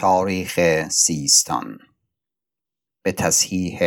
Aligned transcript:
تاریخ 0.00 0.88
سیستان. 0.88 1.78
به 3.02 3.12
تصحیح 3.12 3.78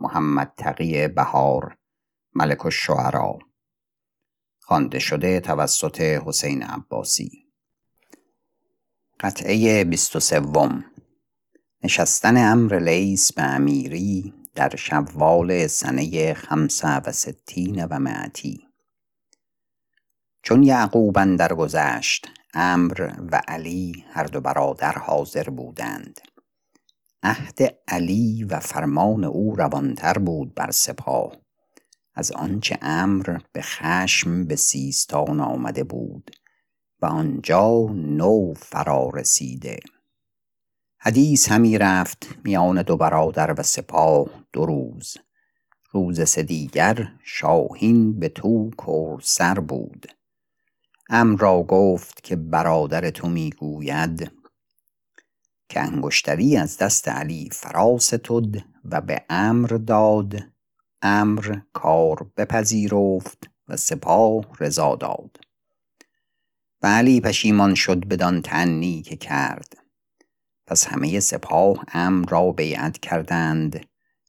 محمد 0.00 0.52
تقی 0.56 1.08
بهار 1.08 1.76
ملک 2.34 2.66
الشعرا. 2.66 3.38
خوانده 4.60 4.98
شده 4.98 5.40
توسط 5.40 6.00
حسین 6.00 6.62
عباسی. 6.62 7.46
قطعه 9.20 9.84
بیست 9.84 10.16
و 10.16 10.20
سوم. 10.20 10.84
نشستن 11.84 12.52
امر 12.52 12.78
لیس 12.78 13.32
به 13.32 13.42
امیری 13.42 14.34
در 14.54 14.76
شوال 14.76 15.66
سنه 15.66 16.34
خمسه 16.34 16.96
و 16.96 17.12
ستین 17.12 17.84
و 17.84 17.98
معتی 17.98 18.68
چون 20.42 20.62
یعقوب 20.62 21.18
اندر 21.18 21.54
گذشت 21.54 22.39
امر 22.54 23.12
و 23.32 23.42
علی 23.48 24.04
هر 24.10 24.24
دو 24.24 24.40
برادر 24.40 24.92
حاضر 24.92 25.44
بودند. 25.44 26.20
عهد 27.22 27.58
علی 27.88 28.44
و 28.44 28.60
فرمان 28.60 29.24
او 29.24 29.54
روانتر 29.56 30.18
بود 30.18 30.54
بر 30.54 30.70
سپاه. 30.70 31.36
از 32.14 32.32
آنچه 32.32 32.78
امر 32.82 33.38
به 33.52 33.62
خشم 33.62 34.44
به 34.44 34.56
سیستان 34.56 35.40
آمده 35.40 35.84
بود 35.84 36.30
و 37.02 37.06
آنجا 37.06 37.86
نو 37.94 38.54
فرا 38.54 39.10
رسیده. 39.14 39.78
حدیث 40.98 41.48
همی 41.48 41.78
رفت 41.78 42.28
میان 42.44 42.82
دو 42.82 42.96
برادر 42.96 43.54
و 43.58 43.62
سپاه 43.62 44.44
دو 44.52 44.66
روز. 44.66 45.16
روز 45.92 46.28
سه 46.28 46.42
دیگر 46.42 47.12
شاهین 47.24 48.18
به 48.18 48.28
تو 48.28 48.70
سر 49.22 49.54
بود. 49.54 50.19
ام 51.12 51.36
را 51.36 51.62
گفت 51.62 52.24
که 52.24 52.36
برادر 52.36 53.10
تو 53.10 53.28
می‌گوید 53.28 54.32
که 55.68 55.80
انگشتری 55.80 56.56
از 56.56 56.76
دست 56.76 57.08
علی 57.08 57.48
فرا 57.52 57.98
ستد 57.98 58.64
و 58.84 59.00
به 59.00 59.24
امر 59.28 59.68
داد. 59.68 60.42
امر 61.02 61.58
کار 61.72 62.30
بپذیرفت 62.36 63.50
و 63.68 63.76
سپاه 63.76 64.44
رضا 64.60 64.96
داد. 64.96 65.40
و 66.82 66.86
علی 66.86 67.20
پشیمان 67.20 67.74
شد 67.74 68.04
بدان 68.08 68.42
تنی 68.42 69.02
که 69.02 69.16
کرد. 69.16 69.76
پس 70.66 70.86
همه 70.86 71.20
سپاه 71.20 71.84
امر 71.92 72.28
را 72.28 72.52
بیعت 72.52 72.98
کردند 72.98 73.86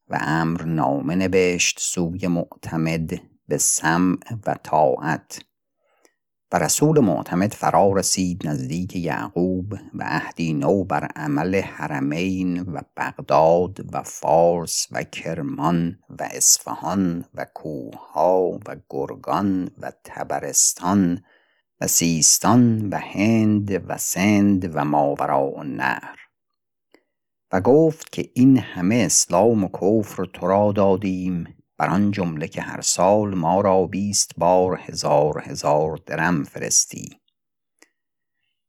و 0.08 0.18
امر 0.22 0.64
نامه 0.64 1.16
نبشت 1.16 1.80
سوی 1.80 2.28
معتمد 2.28 3.22
به 3.48 3.58
سمع 3.58 4.18
و 4.46 4.56
طاعت. 4.64 5.51
و 6.54 6.58
رسول 6.58 7.00
معتمد 7.00 7.54
فرا 7.54 7.92
رسید 7.92 8.48
نزدیک 8.48 8.96
یعقوب 8.96 9.74
و 9.94 10.04
عهدی 10.04 10.54
نو 10.54 10.84
بر 10.84 11.06
عمل 11.16 11.56
حرمین 11.56 12.62
و 12.62 12.82
بغداد 12.98 13.94
و 13.94 14.04
فارس 14.04 14.88
و 14.92 15.04
کرمان 15.04 16.00
و 16.10 16.30
اصفهان 16.32 17.26
و 17.36 17.46
کوها 17.54 18.60
و 18.68 18.76
گرگان 18.90 19.70
و 19.82 19.92
تبرستان 20.04 21.24
و 21.82 21.88
سیستان 21.88 22.90
و 22.90 22.98
هند 22.98 23.90
و 23.90 23.98
سند 23.98 24.76
و 24.76 24.86
ماوراء 24.86 25.60
النهر 25.60 26.18
و 27.52 27.62
گفت 27.62 28.12
که 28.12 28.30
این 28.34 28.58
همه 28.58 28.96
اسلام 28.96 29.64
و 29.64 29.68
کفر 29.68 30.26
تو 30.26 30.48
را 30.48 30.72
دادیم 30.72 31.61
بر 31.82 31.90
آن 31.90 32.12
جمله 32.12 32.48
که 32.48 32.62
هر 32.62 32.82
سال 32.82 33.36
ما 33.36 33.62
را 33.62 33.86
بیست 33.86 34.32
بار 34.38 34.80
هزار 34.84 35.44
هزار 35.46 36.00
درم 36.06 36.44
فرستی. 36.44 37.20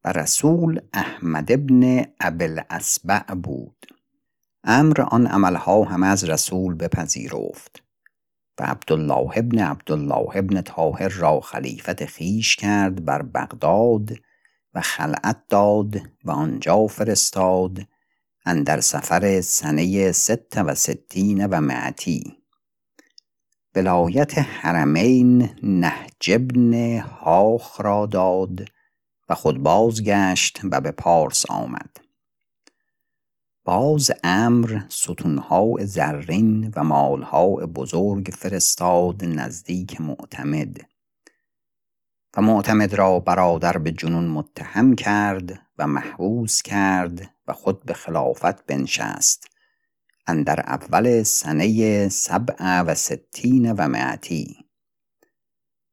و 0.05 0.13
رسول 0.13 0.81
احمد 0.93 1.53
ابن 1.53 2.05
ابل 2.21 2.61
اسبع 2.71 3.35
بود. 3.35 3.87
امر 4.65 5.01
آن 5.01 5.27
عملها 5.27 5.85
همه 5.85 6.07
از 6.07 6.25
رسول 6.25 6.75
بپذیرفت. 6.75 7.83
و 8.59 8.63
عبدالله 8.63 9.31
ابن 9.37 9.59
عبدالله 9.59 10.37
ابن 10.37 10.63
طاهر 10.63 11.09
را 11.09 11.41
خلیفت 11.41 12.05
خیش 12.05 12.57
کرد 12.57 13.05
بر 13.05 13.23
بغداد 13.23 14.11
و 14.75 14.81
خلعت 14.81 15.43
داد 15.49 15.97
و 16.25 16.31
آنجا 16.31 16.87
فرستاد 16.87 17.79
اندر 18.47 18.81
سفر 18.81 19.41
سنه 19.41 20.13
ست 20.13 20.57
و 20.57 20.75
ستین 20.75 21.47
و 21.47 21.61
معتی 21.61 22.42
ولایت 23.77 24.39
حرمین 24.39 25.51
نهج 25.63 26.31
ابن 26.31 26.99
هاخ 26.99 27.81
را 27.81 28.07
داد 28.07 28.65
و 29.29 29.35
خود 29.35 29.63
بازگشت 29.63 30.61
و 30.71 30.81
به 30.81 30.91
پارس 30.91 31.51
آمد. 31.51 31.97
باز 33.65 34.13
امر 34.25 34.81
ستونها 34.89 35.77
زرین 35.81 36.73
و 36.77 36.85
مالها 36.85 37.49
بزرگ 37.49 38.31
فرستاد 38.39 39.25
نزدیک 39.25 40.01
معتمد 40.01 40.77
و 42.37 42.43
معتمد 42.43 42.95
را 42.95 43.21
برادر 43.21 43.79
به 43.79 43.93
جنون 43.93 44.29
متهم 44.29 44.95
کرد 44.95 45.61
و 45.79 45.87
محبوس 45.87 46.63
کرد 46.63 47.31
و 47.49 47.53
خود 47.53 47.85
به 47.85 47.95
خلافت 47.95 48.67
بنشست. 48.67 49.52
اندر 50.27 50.61
اول 50.61 51.23
سنه 51.23 52.09
سبع 52.09 52.81
و 52.81 52.95
ستین 52.95 53.73
و 53.73 53.89
معتی 53.89 54.57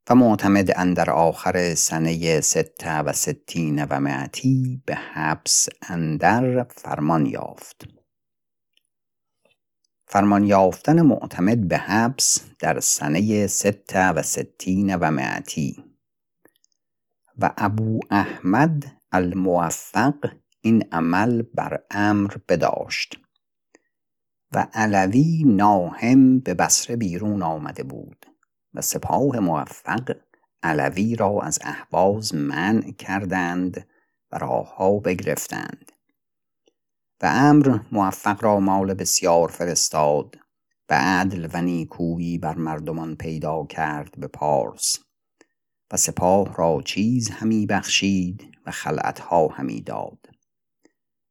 و 0.10 0.16
معتمد 0.16 0.72
اندر 0.76 1.10
آخر 1.10 1.76
سنه 1.76 2.42
ست 2.42 2.84
و 2.86 3.14
ستین 3.14 3.86
و 3.86 4.00
معتی 4.00 4.82
به 4.86 4.96
حبس 4.96 5.70
اندر 5.82 6.64
فرمان 6.64 7.26
یافت. 7.26 7.88
فرمان 10.08 10.44
یافتن 10.44 11.02
معتمد 11.02 11.68
به 11.68 11.78
حبس 11.78 12.42
در 12.60 12.80
سنه 12.80 13.48
ست 13.48 13.96
و 13.96 14.24
ستین 14.24 14.96
و 14.96 15.12
معتی 15.12 15.84
و 17.38 17.52
ابو 17.58 18.00
احمد 18.12 18.84
الموفق 19.12 20.32
این 20.62 20.84
عمل 20.92 21.42
بر 21.42 21.84
امر 21.92 22.38
بداشت. 22.50 23.29
و 24.54 24.68
علوی 24.74 25.44
ناهم 25.48 26.40
به 26.40 26.54
بصره 26.54 26.96
بیرون 26.96 27.44
آمده 27.44 27.84
بود 27.84 28.26
و 28.74 28.82
سپاه 28.82 29.40
موفق 29.40 30.16
علوی 30.64 31.16
را 31.16 31.42
از 31.42 31.60
احواز 31.62 32.36
منع 32.36 32.92
کردند 32.92 33.88
و 34.32 34.38
راهها 34.38 35.00
بگرفتند 35.00 35.92
و 37.22 37.26
امر 37.34 37.80
موفق 37.92 38.44
را 38.44 38.60
مال 38.60 38.94
بسیار 38.94 39.48
فرستاد 39.48 40.36
و 40.90 40.94
عدل 40.94 41.48
و 41.54 41.62
نیکویی 41.62 42.38
بر 42.38 42.56
مردمان 42.56 43.16
پیدا 43.16 43.66
کرد 43.66 44.20
به 44.20 44.28
پارس 44.28 45.00
و 45.92 45.98
سپاه 45.98 46.56
را 46.56 46.82
چیز 46.86 47.30
همی 47.30 47.66
بخشید 47.66 48.52
و 48.66 48.72
خلعتها 48.72 49.48
همی 49.48 49.82
داد 49.82 50.30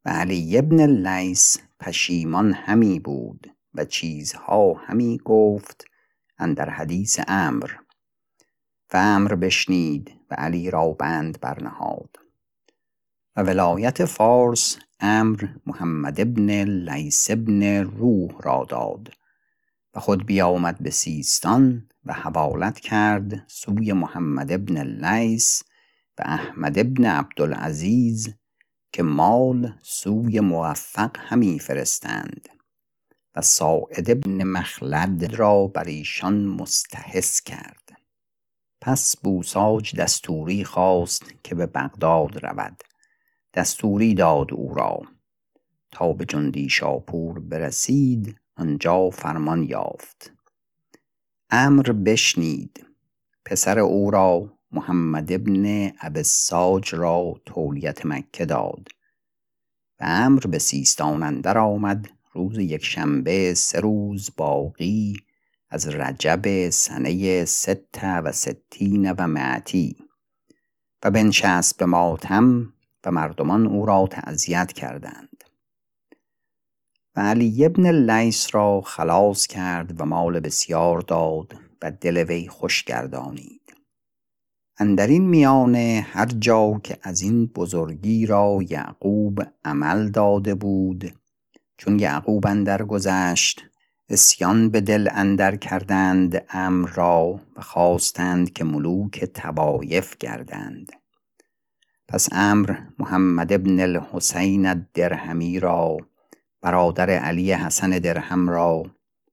و 0.04 0.08
علی 0.10 0.58
ابن 0.58 0.86
لیس 0.86 1.58
پشیمان 1.80 2.52
همی 2.52 3.00
بود 3.00 3.46
و 3.74 3.84
چیزها 3.84 4.74
همی 4.74 5.20
گفت 5.24 5.84
اندر 6.38 6.70
حدیث 6.70 7.20
امر. 7.28 7.70
و 8.92 8.96
امر 8.96 9.34
بشنید 9.34 10.10
و 10.30 10.34
علی 10.34 10.70
را 10.70 10.92
بند 10.92 11.40
برنهاد. 11.40 12.16
و 13.36 13.42
ولایت 13.42 14.04
فارس 14.04 14.78
امر 15.00 15.48
محمد 15.66 16.20
ابن 16.20 16.50
لیس 16.64 17.30
ابن 17.30 17.62
روح 17.82 18.30
را 18.40 18.66
داد 18.68 19.12
و 19.94 20.00
خود 20.00 20.26
بیامد 20.26 20.78
به 20.82 20.90
سیستان 20.90 21.88
و 22.04 22.12
حوالت 22.12 22.80
کرد 22.80 23.44
سوی 23.46 23.92
محمد 23.92 24.52
ابن 24.52 24.82
لیس 24.82 25.62
و 26.18 26.22
احمد 26.26 26.78
ابن 26.78 27.04
عبدالعزیز 27.04 28.34
که 28.92 29.02
مال 29.02 29.72
سوی 29.82 30.40
موفق 30.40 31.16
همی 31.18 31.58
فرستند 31.58 32.48
و 33.34 33.42
ساعد 33.42 34.10
ابن 34.10 34.44
مخلد 34.44 35.34
را 35.34 35.66
بر 35.66 35.84
ایشان 35.84 36.44
مستحس 36.44 37.40
کرد. 37.40 37.92
پس 38.80 39.16
بوساج 39.16 39.96
دستوری 39.96 40.64
خواست 40.64 41.24
که 41.44 41.54
به 41.54 41.66
بغداد 41.66 42.44
رود. 42.46 42.82
دستوری 43.54 44.14
داد 44.14 44.54
او 44.54 44.74
را. 44.74 45.02
تا 45.90 46.12
به 46.12 46.24
جندی 46.24 46.68
شاپور 46.68 47.38
برسید 47.38 48.36
آنجا 48.56 49.10
فرمان 49.10 49.62
یافت. 49.62 50.32
امر 51.50 51.82
بشنید. 51.82 52.86
پسر 53.44 53.78
او 53.78 54.10
را 54.10 54.57
محمد 54.72 55.32
ابن 55.32 55.92
ابساج 56.00 56.94
را 56.94 57.34
تولیت 57.46 58.06
مکه 58.06 58.44
داد. 58.44 58.88
و 60.00 60.04
امر 60.06 60.40
به 60.40 60.58
سیستان 60.58 61.22
اندر 61.22 61.58
آمد. 61.58 62.08
روز 62.32 62.58
یکشنبه 62.58 63.54
سه 63.54 63.80
روز 63.80 64.30
باقی 64.36 65.16
از 65.70 65.88
رجب 65.88 66.70
سنه 66.70 67.44
ست 67.44 68.04
و 68.04 68.32
ستین 68.32 69.12
و 69.12 69.26
معتی 69.26 69.96
و 71.02 71.10
بنشست 71.10 71.78
به 71.78 71.86
ماتم 71.86 72.72
و 73.04 73.10
مردمان 73.10 73.66
او 73.66 73.86
را 73.86 74.06
تعذیت 74.10 74.72
کردند. 74.72 75.44
و 77.16 77.20
علی 77.20 77.64
ابن 77.64 78.10
لیس 78.10 78.54
را 78.54 78.80
خلاص 78.80 79.46
کرد 79.46 80.00
و 80.00 80.04
مال 80.04 80.40
بسیار 80.40 81.00
داد 81.00 81.54
و 81.82 81.90
دل 81.90 82.16
وی 82.16 82.48
خوش 82.48 82.84
اندر 84.80 85.06
این 85.06 85.26
میانه 85.26 86.06
هر 86.12 86.26
جا 86.26 86.80
که 86.84 86.98
از 87.02 87.22
این 87.22 87.46
بزرگی 87.46 88.26
را 88.26 88.58
یعقوب 88.68 89.42
عمل 89.64 90.08
داده 90.08 90.54
بود. 90.54 91.14
چون 91.76 91.98
یعقوب 91.98 92.46
اندر 92.46 92.82
گذشت 92.82 93.64
اسیان 94.08 94.70
به 94.70 94.80
دل 94.80 95.08
اندر 95.12 95.56
کردند 95.56 96.44
امر 96.50 96.88
را 96.88 97.40
و 97.56 97.60
خواستند 97.60 98.52
که 98.52 98.64
ملوک 98.64 99.24
تبایف 99.24 100.16
گردند. 100.16 100.92
پس 102.08 102.28
امر 102.32 102.76
محمد 102.98 103.52
ابن 103.52 103.80
الحسین 103.80 104.66
الدرهمی 104.66 105.60
را 105.60 105.96
برادر 106.60 107.10
علی 107.10 107.52
حسن 107.52 107.90
درهم 107.90 108.48
را 108.48 108.82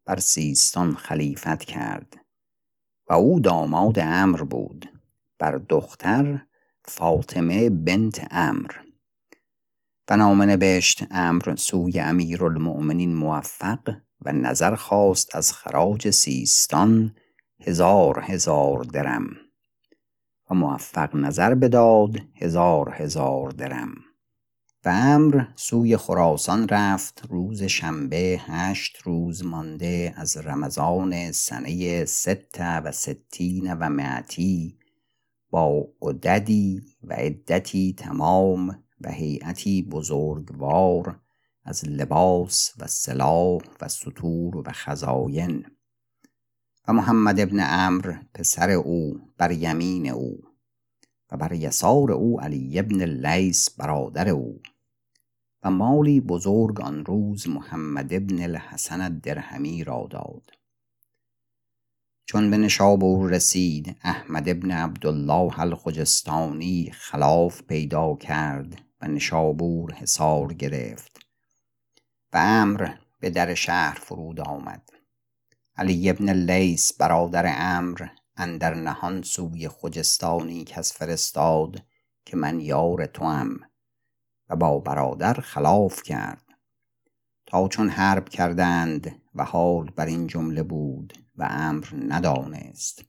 بر 0.05 0.19
سیستان 0.19 0.95
خلیفت 0.95 1.63
کرد 1.63 2.17
و 3.09 3.13
او 3.13 3.39
داماد 3.39 3.99
امر 3.99 4.43
بود. 4.43 4.94
بر 5.39 5.61
دختر 5.69 6.41
فاطمه 6.85 7.69
بنت 7.69 8.27
امر 8.31 8.71
و 10.09 10.17
نامه 10.17 10.45
نبشت 10.45 11.03
امر 11.11 11.55
سوی 11.55 11.99
امیرالمؤمنین 11.99 13.15
موفق 13.15 13.95
و 14.21 14.31
نظر 14.31 14.75
خواست 14.75 15.35
از 15.35 15.53
خراج 15.53 16.09
سیستان 16.09 17.15
هزار 17.61 18.19
هزار 18.27 18.83
درم. 18.83 19.27
و 20.49 20.55
موفق 20.55 21.15
نظر 21.15 21.55
بداد 21.55 22.21
هزار 22.35 22.93
هزار 22.93 23.49
درم. 23.49 23.95
و 24.85 24.89
امر 24.89 25.43
سوی 25.55 25.97
خراسان 25.97 26.67
رفت 26.67 27.21
روز 27.29 27.63
شنبه 27.63 28.41
هشت 28.45 28.97
روز 29.03 29.45
مانده 29.45 30.13
از 30.17 30.37
رمضان 30.37 31.31
سنه 31.31 32.05
ست 32.05 32.59
و 32.59 32.91
ستین 32.91 33.73
و 33.73 33.89
معتی 33.89 34.77
عددی 36.01 36.81
و 37.03 37.13
عدتی 37.13 37.93
تمام 37.97 38.83
و 39.01 39.11
هیئتی 39.11 39.81
بزرگوار 39.81 41.19
از 41.63 41.89
لباس 41.89 42.73
و 42.79 42.87
سلاح 42.87 43.61
و 43.81 43.87
سطور 43.87 44.57
و 44.57 44.63
خزاین. 44.71 45.65
و 46.87 46.93
محمد 46.93 47.39
ابن 47.39 47.59
امر 47.59 48.15
پسر 48.33 48.69
او 48.69 49.19
بر 49.37 49.51
یمین 49.51 50.09
او 50.09 50.37
و 51.31 51.37
بر 51.37 51.53
یسار 51.53 52.11
او 52.11 52.41
علی 52.41 52.79
ابن 52.79 53.03
لیس 53.03 53.69
برادر 53.69 54.29
او. 54.29 54.61
و 55.63 55.71
مالی 55.71 56.21
بزرگ 56.21 56.81
آن 56.81 57.05
روز 57.05 57.47
محمد 57.47 58.13
ابن 58.13 58.41
الحسن 58.41 59.01
الدرهمی 59.01 59.83
را 59.83 60.07
داد. 60.11 60.54
چون 62.27 62.51
به 62.51 62.57
نشابور 62.57 63.31
رسید 63.31 63.97
احمد 64.01 64.49
ابن 64.49 64.71
عبدالله 64.71 65.59
الخجستانی 65.59 66.91
خلاف 66.93 67.61
پیدا 67.61 68.15
کرد 68.15 68.81
و 69.01 69.07
نشابور 69.07 69.93
حصار 69.93 70.53
گرفت 70.53 71.19
و 72.33 72.37
امر 72.37 72.89
به 73.19 73.29
در 73.29 73.53
شهر 73.53 73.99
فرود 73.99 74.39
آمد. 74.39 74.89
علی 75.75 76.09
ابن 76.09 76.29
لیس 76.29 76.93
برادر 76.93 77.55
امر 77.57 78.07
اندر 78.37 78.73
نهان 78.73 79.21
سوی 79.21 79.67
خجستانی 79.67 80.63
کس 80.63 80.93
فرستاد 80.93 81.83
که 82.25 82.37
من 82.37 82.59
یار 82.59 83.05
توام 83.05 83.59
و 84.49 84.55
با 84.55 84.79
برادر 84.79 85.33
خلاف 85.33 86.03
کرد. 86.03 86.43
تا 87.45 87.67
چون 87.67 87.89
حرب 87.89 88.29
کردند 88.29 89.21
و 89.35 89.43
حال 89.43 89.89
بر 89.95 90.05
این 90.05 90.27
جمله 90.27 90.63
بود 90.63 91.24
و 91.37 91.47
امر 91.49 91.85
ندانست. 92.07 93.05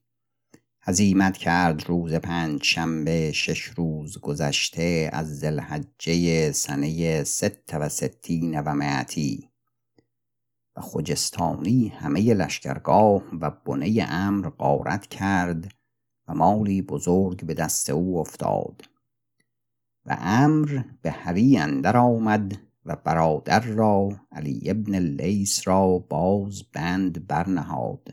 هزیمت 0.80 1.36
کرد 1.36 1.84
روز 1.88 2.14
پنج 2.14 2.62
شنبه 2.62 3.32
شش 3.32 3.62
روز 3.62 4.18
گذشته 4.18 5.10
از 5.12 5.38
ذوالحجه 5.38 6.52
سنه 6.52 7.24
ست 7.24 7.74
و 7.74 7.88
ستین 7.88 8.60
و 8.60 8.74
معتی 8.74 9.50
و 10.76 10.80
خجستانی 10.80 11.88
همه 11.88 12.34
لشکرگاه 12.34 13.22
و 13.40 13.50
بنه 13.50 14.06
امر 14.08 14.48
غارت 14.48 15.06
کرد 15.06 15.74
و 16.28 16.34
مالی 16.34 16.82
بزرگ 16.82 17.44
به 17.44 17.54
دست 17.54 17.90
او 17.90 18.18
افتاد. 18.18 18.82
و 20.06 20.16
امر 20.20 20.82
به 21.02 21.10
هری 21.10 21.56
اندر 21.56 21.96
آمد 21.96 22.65
و 22.86 22.96
برادر 22.96 23.60
را 23.60 24.08
علی 24.32 24.70
ابن 24.70 24.98
لیس 24.98 25.68
را 25.68 25.98
باز 25.98 26.62
بند 26.72 27.26
برنهاد 27.26 28.08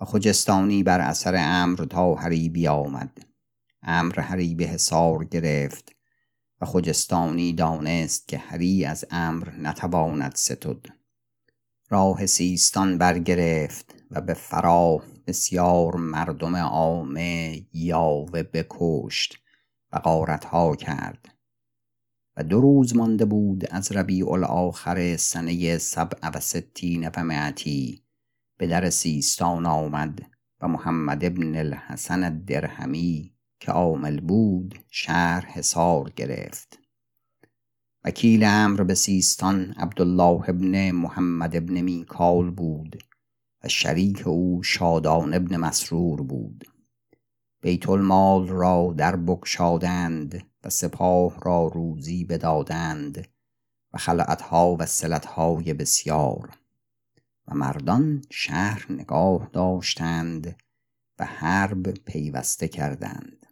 و 0.00 0.04
خجستانی 0.04 0.82
بر 0.82 1.00
اثر 1.00 1.34
امر 1.38 1.76
تا 1.76 2.14
هری 2.14 2.68
آمد. 2.68 3.26
امر 3.82 4.20
هری 4.20 4.54
به 4.54 4.64
حصار 4.64 5.24
گرفت 5.24 5.92
و 6.60 6.66
خجستانی 6.66 7.52
دانست 7.52 8.28
که 8.28 8.38
هری 8.38 8.84
از 8.84 9.04
امر 9.10 9.50
نتواند 9.58 10.34
ستد. 10.34 10.86
راه 11.88 12.26
سیستان 12.26 12.98
برگرفت 12.98 13.94
و 14.10 14.20
به 14.20 14.34
فراه 14.34 15.04
بسیار 15.26 15.96
مردم 15.96 16.56
عامه 16.56 17.62
یاوه 17.72 18.42
بکشت 18.42 19.38
و 19.92 19.98
غارتها 19.98 20.76
کرد. 20.76 21.31
و 22.36 22.44
دو 22.44 22.60
روز 22.60 22.96
مانده 22.96 23.24
بود 23.24 23.66
از 23.70 23.92
ربیع 23.92 24.30
الاخر 24.30 25.16
سنه 25.16 25.78
سبع 25.78 26.28
و 26.34 26.40
ستین 26.40 27.08
و 27.16 27.24
معتی 27.24 28.02
به 28.58 28.66
در 28.66 28.90
سیستان 28.90 29.66
آمد 29.66 30.22
و 30.60 30.68
محمد 30.68 31.24
ابن 31.24 31.56
الحسن 31.56 32.24
الدرهمی 32.24 33.34
که 33.60 33.72
عامل 33.72 34.20
بود 34.20 34.84
شهر 34.90 35.46
حصار 35.46 36.10
گرفت. 36.10 36.78
وکیل 38.04 38.44
امر 38.44 38.82
به 38.82 38.94
سیستان 38.94 39.72
عبدالله 39.72 40.48
ابن 40.48 40.90
محمد 40.90 41.56
ابن 41.56 41.80
میکال 41.80 42.50
بود 42.50 43.02
و 43.64 43.68
شریک 43.68 44.26
او 44.26 44.62
شادان 44.62 45.34
ابن 45.34 45.56
مسرور 45.56 46.22
بود. 46.22 46.64
بیت 47.62 47.88
المال 47.88 48.48
را 48.48 48.94
در 48.96 49.16
بگشادند 49.16 50.51
و 50.64 50.70
سپاه 50.70 51.40
را 51.40 51.66
روزی 51.66 52.24
بدادند 52.24 53.28
و 53.92 53.98
خلعتها 53.98 54.76
و 54.78 54.86
سلتهای 54.86 55.74
بسیار 55.74 56.58
و 57.48 57.54
مردان 57.54 58.22
شهر 58.30 58.86
نگاه 58.92 59.50
داشتند 59.52 60.56
و 61.18 61.24
حرب 61.24 61.90
پیوسته 61.90 62.68
کردند 62.68 63.46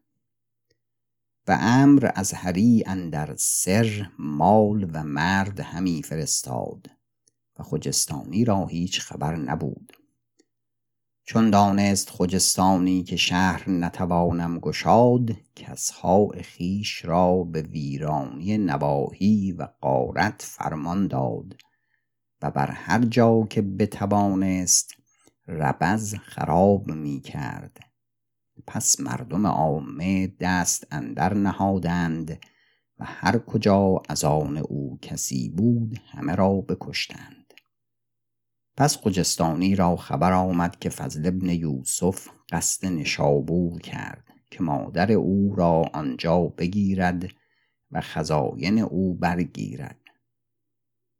و 1.48 1.58
امر 1.60 2.10
از 2.14 2.32
هری 2.32 2.82
اندر 2.86 3.34
سر 3.38 4.10
مال 4.18 4.90
و 4.92 5.04
مرد 5.04 5.60
همی 5.60 6.02
فرستاد 6.02 6.90
و 7.58 7.62
خجستانی 7.62 8.44
را 8.44 8.66
هیچ 8.66 9.00
خبر 9.00 9.36
نبود. 9.36 9.99
چون 11.30 11.50
دانست 11.50 12.10
خجستانی 12.10 13.02
که 13.02 13.16
شهر 13.16 13.70
نتوانم 13.70 14.58
گشاد 14.58 15.30
کسها 15.56 16.28
خیش 16.42 17.04
را 17.04 17.44
به 17.44 17.62
ویرانی 17.62 18.58
نواحی 18.58 19.52
و 19.52 19.68
قارت 19.80 20.42
فرمان 20.42 21.06
داد 21.06 21.56
و 22.42 22.50
بر 22.50 22.70
هر 22.70 23.04
جا 23.04 23.46
که 23.50 23.62
بتوانست 23.62 24.94
ربز 25.48 26.14
خراب 26.14 26.86
می 26.86 27.20
کرد. 27.20 27.80
پس 28.66 29.00
مردم 29.00 29.46
عامه 29.46 30.26
دست 30.40 30.86
اندر 30.90 31.34
نهادند 31.34 32.38
و 32.98 33.04
هر 33.04 33.38
کجا 33.38 34.02
از 34.08 34.24
آن 34.24 34.56
او 34.56 34.98
کسی 35.02 35.48
بود 35.48 36.00
همه 36.12 36.34
را 36.34 36.52
بکشتند. 36.60 37.39
پس 38.80 38.96
خجستانی 38.96 39.76
را 39.76 39.96
خبر 39.96 40.32
آمد 40.32 40.78
که 40.78 40.88
فضل 40.88 41.26
ابن 41.26 41.48
یوسف 41.48 42.28
قصد 42.52 42.86
نشابور 42.86 43.80
کرد 43.80 44.24
که 44.50 44.62
مادر 44.62 45.12
او 45.12 45.54
را 45.56 45.82
آنجا 45.92 46.40
بگیرد 46.40 47.28
و 47.90 48.00
خزاین 48.00 48.78
او 48.78 49.14
برگیرد. 49.14 50.00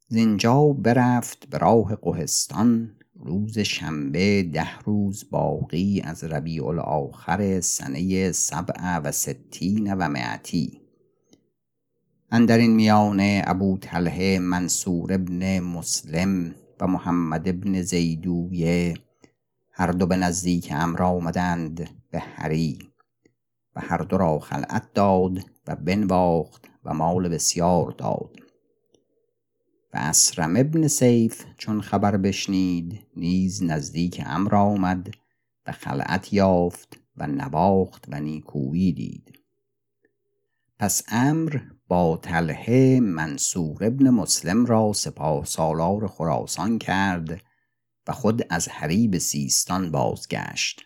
زینجا 0.08 0.66
برفت 0.66 1.48
به 1.50 1.58
راه 1.58 1.94
قهستان 1.94 2.96
روز 3.14 3.58
شنبه 3.58 4.42
ده 4.42 4.78
روز 4.78 5.30
باقی 5.30 6.00
از 6.00 6.24
ربیع 6.24 6.66
الاخر 6.66 7.60
سنه 7.60 8.32
سبع 8.32 8.98
و 8.98 9.12
ستین 9.12 9.94
و 9.94 10.08
معتی 10.08 10.80
اندر 12.30 12.58
این 12.58 12.74
میانه 12.74 13.42
ابو 13.46 13.78
طلحه 13.78 14.38
منصور 14.38 15.12
ابن 15.12 15.60
مسلم 15.60 16.54
و 16.80 16.86
محمد 16.86 17.48
ابن 17.48 17.82
زیدویه 17.82 18.94
هر 19.72 19.92
دو 19.92 20.06
به 20.06 20.16
نزدیک 20.16 20.68
امر 20.76 21.02
آمدند 21.02 21.90
به 22.10 22.18
هری 22.18 22.78
و 23.76 23.80
هر 23.80 23.98
دو 23.98 24.18
را 24.18 24.38
خلعت 24.38 24.92
داد 24.94 25.38
و 25.66 25.76
بنواخت 25.76 26.68
و 26.84 26.94
مال 26.94 27.28
بسیار 27.28 27.90
داد. 27.90 28.36
و 29.94 29.96
اسرم 29.96 30.56
ابن 30.56 30.88
سیف 30.88 31.44
چون 31.58 31.80
خبر 31.80 32.16
بشنید 32.16 33.06
نیز 33.16 33.62
نزدیک 33.62 34.22
امر 34.26 34.54
آمد 34.54 35.10
و 35.66 35.72
خلعت 35.72 36.32
یافت 36.32 37.00
و 37.16 37.26
نواخت 37.26 38.06
و 38.08 38.20
نیکویی 38.20 38.92
دید. 38.92 39.38
پس 40.78 41.02
امر 41.08 41.60
با 41.90 42.16
تله 42.22 43.00
منصور 43.00 43.84
ابن 43.84 44.10
مسلم 44.10 44.66
را 44.66 44.92
سپاه 44.92 45.44
سالار 45.44 46.06
خراسان 46.06 46.78
کرد 46.78 47.42
و 48.08 48.12
خود 48.12 48.46
از 48.50 48.68
حریب 48.68 49.18
سیستان 49.18 49.90
بازگشت 49.90 50.82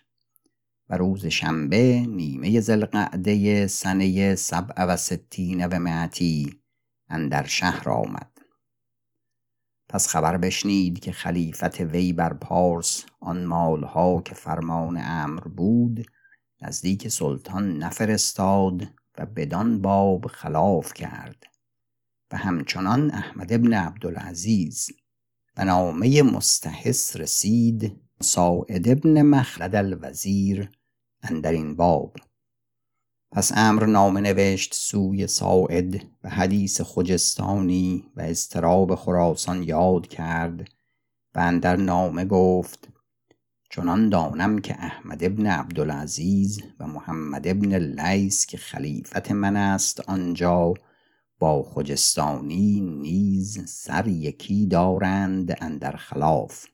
و 0.89 0.97
روز 0.97 1.25
شنبه 1.25 2.05
نیمه 2.09 2.59
زلقعده 2.59 3.67
سنه 3.67 4.35
سبع 4.35 4.83
و 4.83 4.97
ستین 4.97 5.65
و 5.65 5.79
معتی 5.79 6.61
اندر 7.09 7.45
شهر 7.45 7.89
آمد. 7.89 8.31
پس 9.89 10.07
خبر 10.07 10.37
بشنید 10.37 10.99
که 10.99 11.11
خلیفت 11.11 11.81
وی 11.81 12.13
بر 12.13 12.33
پارس 12.33 13.05
آن 13.19 13.45
مالها 13.45 14.21
که 14.21 14.35
فرمان 14.35 15.01
امر 15.03 15.41
بود 15.41 16.05
نزدیک 16.61 17.07
سلطان 17.07 17.77
نفرستاد 17.77 18.87
و 19.17 19.25
بدان 19.25 19.81
باب 19.81 20.27
خلاف 20.27 20.93
کرد 20.93 21.43
و 22.31 22.37
همچنان 22.37 23.11
احمد 23.11 23.53
ابن 23.53 23.73
عبدالعزیز 23.73 24.89
و 25.57 25.65
نامه 25.65 26.21
مستحس 26.21 27.15
رسید 27.15 28.01
ساعد 28.21 28.89
ابن 28.89 29.21
مخلد 29.21 29.75
الوزیر 29.75 30.71
اندر 31.21 31.51
این 31.51 31.75
باب. 31.75 32.15
پس 33.31 33.51
امر 33.55 33.85
نامه 33.85 34.21
نوشت 34.21 34.73
سوی 34.73 35.27
ساعد 35.27 36.05
و 36.23 36.29
حدیث 36.29 36.81
خجستانی 36.81 38.11
و 38.15 38.21
استراب 38.21 38.95
خراسان 38.95 39.63
یاد 39.63 40.07
کرد 40.07 40.69
و 41.35 41.39
اندر 41.39 41.75
نامه 41.75 42.25
گفت 42.25 42.94
چنان 43.75 44.09
دانم 44.09 44.59
که 44.59 44.73
احمد 44.73 45.23
ابن 45.23 45.47
عبدالعزیز 45.47 46.61
و 46.79 46.87
محمد 46.87 47.47
ابن 47.47 47.75
لیس 47.75 48.45
که 48.45 48.57
خلیفت 48.57 49.31
من 49.31 49.55
است 49.55 50.09
آنجا 50.09 50.73
با 51.39 51.63
خجستانی 51.63 52.81
نیز 52.81 53.69
سر 53.69 54.07
یکی 54.07 54.67
دارند 54.67 55.57
اندر 55.61 55.95
خلاف. 55.95 56.65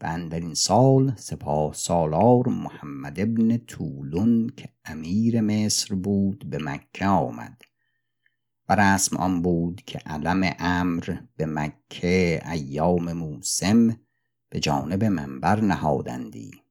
و 0.00 0.06
اندر 0.06 0.40
این 0.40 0.54
سال 0.54 1.14
سپاه 1.16 1.74
سالار 1.74 2.48
محمد 2.48 3.20
ابن 3.20 3.56
طولون 3.56 4.50
که 4.56 4.68
امیر 4.84 5.40
مصر 5.40 5.94
بود 5.94 6.50
به 6.50 6.58
مکه 6.58 7.06
آمد. 7.06 7.62
و 8.68 8.74
رسم 8.74 9.16
آن 9.16 9.42
بود 9.42 9.82
که 9.86 9.98
علم 9.98 10.54
امر 10.58 11.16
به 11.36 11.46
مکه 11.46 12.42
ایام 12.52 13.12
موسم 13.12 14.05
به 14.48 14.60
جانب 14.60 15.04
منبر 15.04 15.60
نهادندی. 15.60 16.62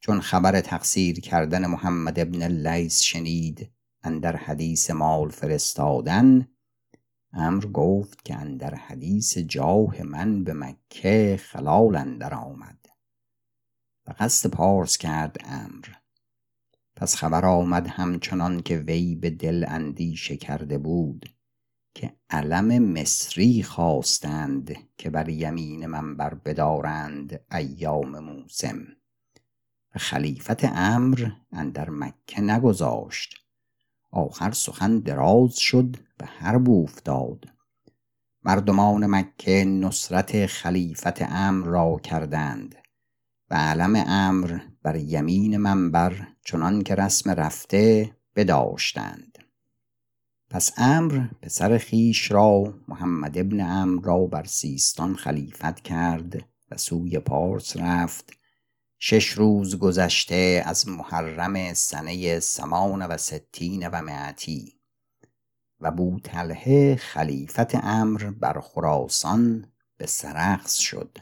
چون 0.00 0.20
خبر 0.20 0.60
تقصیر 0.60 1.20
کردن 1.20 1.66
محمد 1.66 2.18
ابن 2.18 2.48
لیس 2.48 3.00
شنید 3.00 3.70
اندر 4.02 4.36
حدیث 4.36 4.90
مال 4.90 5.30
فرستادن 5.30 6.48
امر 7.32 7.66
گفت 7.66 8.24
که 8.24 8.36
اندر 8.36 8.74
حدیث 8.74 9.38
جاه 9.38 10.02
من 10.02 10.44
به 10.44 10.52
مکه 10.52 11.40
خلال 11.42 11.96
اندر 11.96 12.34
آمد. 12.34 12.86
و 14.06 14.14
قصد 14.18 14.50
پارس 14.50 14.96
کرد 14.98 15.36
امر. 15.44 15.84
پس 16.96 17.16
خبر 17.16 17.44
آمد 17.46 17.86
همچنان 17.86 18.60
که 18.60 18.78
وی 18.78 19.14
به 19.14 19.30
دل 19.30 19.64
اندیشه 19.68 20.36
کرده 20.36 20.78
بود. 20.78 21.28
که 21.94 22.16
علم 22.30 22.78
مصری 22.78 23.62
خواستند 23.62 24.76
که 24.98 25.10
بر 25.10 25.28
یمین 25.28 25.86
منبر 25.86 26.34
بدارند 26.34 27.40
ایام 27.52 28.18
موسم. 28.18 28.78
و 29.94 29.98
خلیفت 29.98 30.64
امر 30.64 31.30
اندر 31.52 31.90
مکه 31.90 32.40
نگذاشت. 32.40 33.34
آخر 34.10 34.50
سخن 34.50 34.98
دراز 34.98 35.56
شد 35.56 35.96
و 36.20 36.26
حرب 36.26 36.70
افتاد 36.70 37.44
مردمان 38.44 39.06
مکه 39.06 39.64
نصرت 39.64 40.46
خلیفت 40.46 41.22
امر 41.22 41.66
را 41.66 42.00
کردند 42.02 42.74
و 43.50 43.54
علم 43.54 44.04
امر 44.06 44.58
بر 44.82 44.96
یمین 44.96 45.56
منبر 45.56 46.28
چنان 46.44 46.82
که 46.82 46.94
رسم 46.94 47.30
رفته 47.30 48.16
بداشتند. 48.36 49.31
پس 50.52 50.72
امر 50.76 51.26
پسر 51.42 51.78
خیش 51.78 52.30
را 52.30 52.74
محمد 52.88 53.38
ابن 53.38 53.60
امر 53.60 54.02
را 54.04 54.26
بر 54.26 54.44
سیستان 54.44 55.16
خلیفت 55.16 55.80
کرد 55.80 56.44
و 56.70 56.76
سوی 56.76 57.18
پارس 57.18 57.76
رفت. 57.76 58.32
شش 58.98 59.28
روز 59.28 59.78
گذشته 59.78 60.62
از 60.66 60.88
محرم 60.88 61.74
سنه 61.74 62.40
سمان 62.40 63.02
و 63.02 63.16
ستین 63.16 63.88
و 63.88 64.02
معتی 64.02 64.80
و 65.80 65.90
بوطلحه 65.90 66.96
خلیفت 66.96 67.74
امر 67.74 68.30
بر 68.30 68.60
خراسان 68.60 69.66
به 69.96 70.06
سرخص 70.06 70.74
شد 70.74 71.18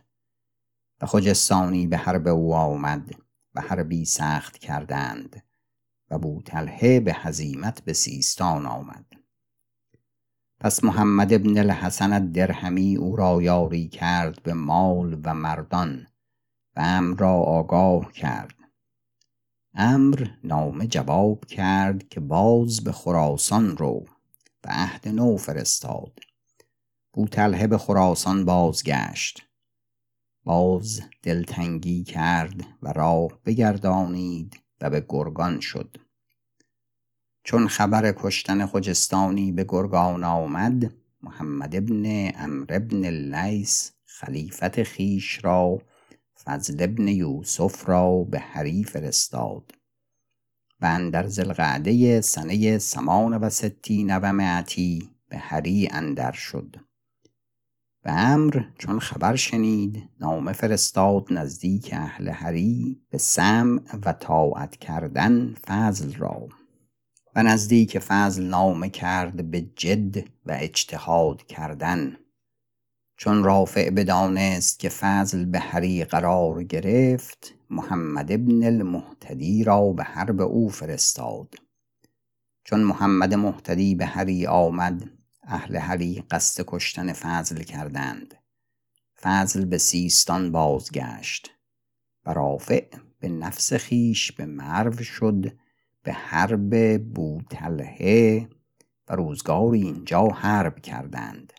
و 1.01 1.07
خجستانی 1.07 1.87
به 1.87 1.97
حرب 1.97 2.29
او 2.29 2.55
آمد 2.55 3.15
و 3.55 3.61
حربی 3.61 4.05
سخت 4.05 4.59
کردند 4.59 5.43
و 6.11 6.19
بوطلحه 6.19 7.01
به 7.01 7.13
هزیمت 7.15 7.85
به 7.85 7.93
سیستان 7.93 8.67
آمد. 8.67 9.20
پس 10.63 10.85
محمد 10.85 11.33
ابن 11.33 11.59
الحسن 11.59 12.13
الدرهمی 12.13 12.97
او 12.97 13.17
را 13.17 13.43
یاری 13.43 13.89
کرد 13.89 14.43
به 14.43 14.55
مال 14.55 15.21
و 15.25 15.35
مردان 15.35 16.07
و 16.77 16.81
امر 16.81 17.19
را 17.19 17.33
آگاه 17.33 18.13
کرد. 18.13 18.55
امر 19.75 20.29
نامه 20.45 20.87
جواب 20.87 21.45
کرد 21.45 22.09
که 22.09 22.21
باز 22.21 22.85
به 22.85 22.93
خراسان 22.93 23.77
رو 23.77 24.05
و 24.65 24.69
عهد 24.71 25.09
نو 25.09 25.37
فرستاد. 25.37 26.19
بوطلحه 27.13 27.67
به 27.67 27.79
خراسان 27.79 28.45
بازگشت. 28.45 29.43
باز 30.45 31.01
دلتنگی 31.23 32.05
کرد 32.05 32.65
و 32.83 32.93
راه 32.93 33.31
بگردانید 33.47 34.61
و 34.81 34.91
به 34.91 35.07
گرگان 35.09 35.61
شد. 35.61 35.97
چون 37.45 37.69
خبر 37.69 38.15
کشتن 38.17 38.67
خجستانی 38.67 39.53
به 39.53 39.65
گرگان 39.69 40.25
آمد 40.25 40.95
محمد 41.23 41.77
ابن 41.77 42.31
امر 42.35 42.67
ابن 42.69 43.07
لیس 43.07 43.93
خلیفت 44.05 44.83
خیش 44.83 45.45
را 45.45 45.79
فضل 46.45 46.83
ابن 46.83 47.09
یوسف 47.09 47.89
را 47.89 48.25
به 48.25 48.39
هری 48.39 48.85
فرستاد. 48.85 49.75
و 50.81 50.87
اندر 50.87 51.27
زلقعده 51.27 52.21
سنه 52.21 52.79
سمان 52.79 53.35
و 53.35 53.51
ستین 53.51 54.17
و 54.17 54.33
معتی 54.33 55.11
به 55.29 55.39
هری 55.39 55.89
اندر 55.93 56.33
شد. 56.33 56.77
و 58.05 58.09
امر 58.09 58.63
چون 58.79 58.99
خبر 58.99 59.37
شنید 59.37 60.09
نامه 60.21 60.53
فرستاد 60.53 61.27
نزدیک 61.31 61.91
اهل 61.93 62.29
هری 62.29 63.01
به 63.11 63.19
سم 63.19 63.85
و 64.07 64.13
طاعت 64.13 64.77
کردن 64.77 65.55
فضل 65.67 66.15
را. 66.15 66.49
و 67.37 67.43
نزدیک 67.43 67.99
فضل 67.99 68.43
نامه 68.43 68.89
کرد 68.89 69.51
به 69.51 69.61
جد 69.61 70.19
و 70.19 70.57
اجتهاد 70.61 71.47
کردن. 71.47 72.17
چون 73.17 73.45
رافع 73.45 73.91
بدانست 73.91 74.79
که 74.79 74.89
فضل 74.89 75.45
به 75.45 75.59
هری 75.59 76.05
قرار 76.05 76.65
گرفت 76.65 77.55
محمد 77.71 78.33
ابن 78.33 78.65
المهتدی 78.65 79.65
را 79.65 79.93
به 79.93 80.05
حرب 80.05 80.41
او 80.41 80.69
فرستاد. 80.69 81.55
چون 82.65 82.81
محمد 82.81 83.35
مهتدی 83.35 83.95
به 83.95 84.07
هری 84.07 84.47
آمد 84.47 85.11
اهل 85.43 85.77
هری 85.77 86.25
قصد 86.31 86.65
کشتن 86.67 87.13
فضل 87.13 87.63
کردند. 87.63 88.35
فضل 89.23 89.65
به 89.65 89.79
سیستان 89.79 90.53
بازگشت 90.53 91.51
و 92.27 92.33
رافع 92.33 92.85
به 93.21 93.29
نفس 93.29 93.73
خیش 93.73 94.33
به 94.33 94.47
مرو 94.47 95.03
شد 95.03 95.60
به 96.03 96.13
حرب 96.13 96.99
بوطلحه 97.15 98.49
و 99.09 99.17
روزگاری 99.17 99.83
اینجا 99.83 100.29
حرب 100.29 100.81
کردند. 100.81 101.53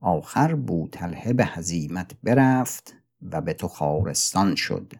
آخر 0.00 0.54
بوطلحه 0.54 1.32
به 1.32 1.44
هزیمت 1.44 2.12
برفت 2.22 2.94
و 3.22 3.40
به 3.40 3.54
تو 3.54 3.68
خارستان 3.68 4.54
شد 4.54 4.92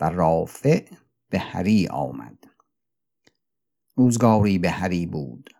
و 0.00 0.04
رافع 0.04 0.84
به 1.28 1.38
هری 1.38 1.88
آمد. 1.88 2.38
روزگاری 3.96 4.58
به 4.58 4.70
هری 4.70 5.06
بود. 5.06 5.50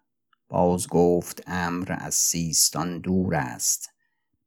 باز 0.48 0.88
گفت 0.88 1.42
امر 1.46 1.96
از 1.98 2.14
سیستان 2.14 2.98
دور 2.98 3.34
است. 3.34 3.90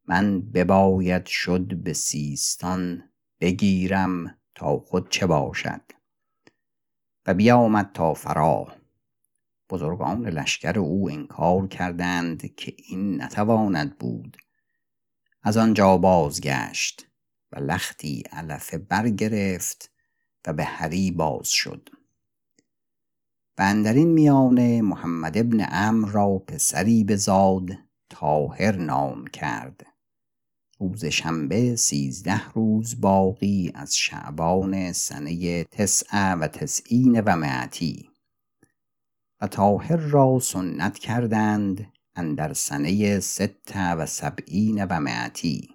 من 0.07 0.41
بباید 0.41 1.25
شد 1.25 1.75
به 1.75 1.93
سیستان 1.93 3.03
بگیرم 3.39 4.37
تا 4.55 4.79
خود 4.79 5.09
چه 5.09 5.25
باشد. 5.25 5.94
و 7.25 7.33
بیامد 7.33 7.91
تا 7.93 8.13
فراه 8.13 8.75
بزرگان 9.69 10.25
لشکر 10.27 10.79
او 10.79 11.09
انکار 11.11 11.67
کردند 11.67 12.55
که 12.55 12.75
این 12.77 13.21
نتواند 13.21 13.97
بود. 13.97 14.37
از 15.43 15.57
آنجا 15.57 15.97
بازگشت 15.97 17.07
و 17.51 17.59
لختی 17.59 18.23
علفه 18.31 18.77
برگرفت 18.77 19.91
و 20.47 20.53
به 20.53 20.63
هری 20.63 21.11
باز 21.11 21.49
شد. 21.49 21.89
و 23.57 23.61
اندرین 23.61 24.07
میانه 24.07 24.81
محمد 24.81 25.37
ابن 25.37 25.65
امر 25.69 26.09
را 26.09 26.39
پسری 26.39 27.03
بزاد 27.03 27.69
تاهر 28.09 28.75
نام 28.75 29.27
کرد. 29.27 29.94
روز 30.79 31.05
شنبه 31.05 31.75
سیزده 31.75 32.49
روز 32.49 33.01
باقی 33.01 33.71
از 33.75 33.95
شعبان 33.95 34.91
سنه 34.91 35.63
تسعه 35.63 36.31
و 36.31 36.47
تسعین 36.47 37.21
و 37.21 37.35
معتی 37.35 38.09
و 39.41 39.47
تاهر 39.47 39.95
را 39.95 40.39
سنت 40.39 40.97
کردند 40.97 41.91
اندر 42.15 42.53
سنه 42.53 43.19
ست 43.19 43.75
و 43.75 44.05
سبعین 44.05 44.85
و 44.85 44.99
معتی 44.99 45.69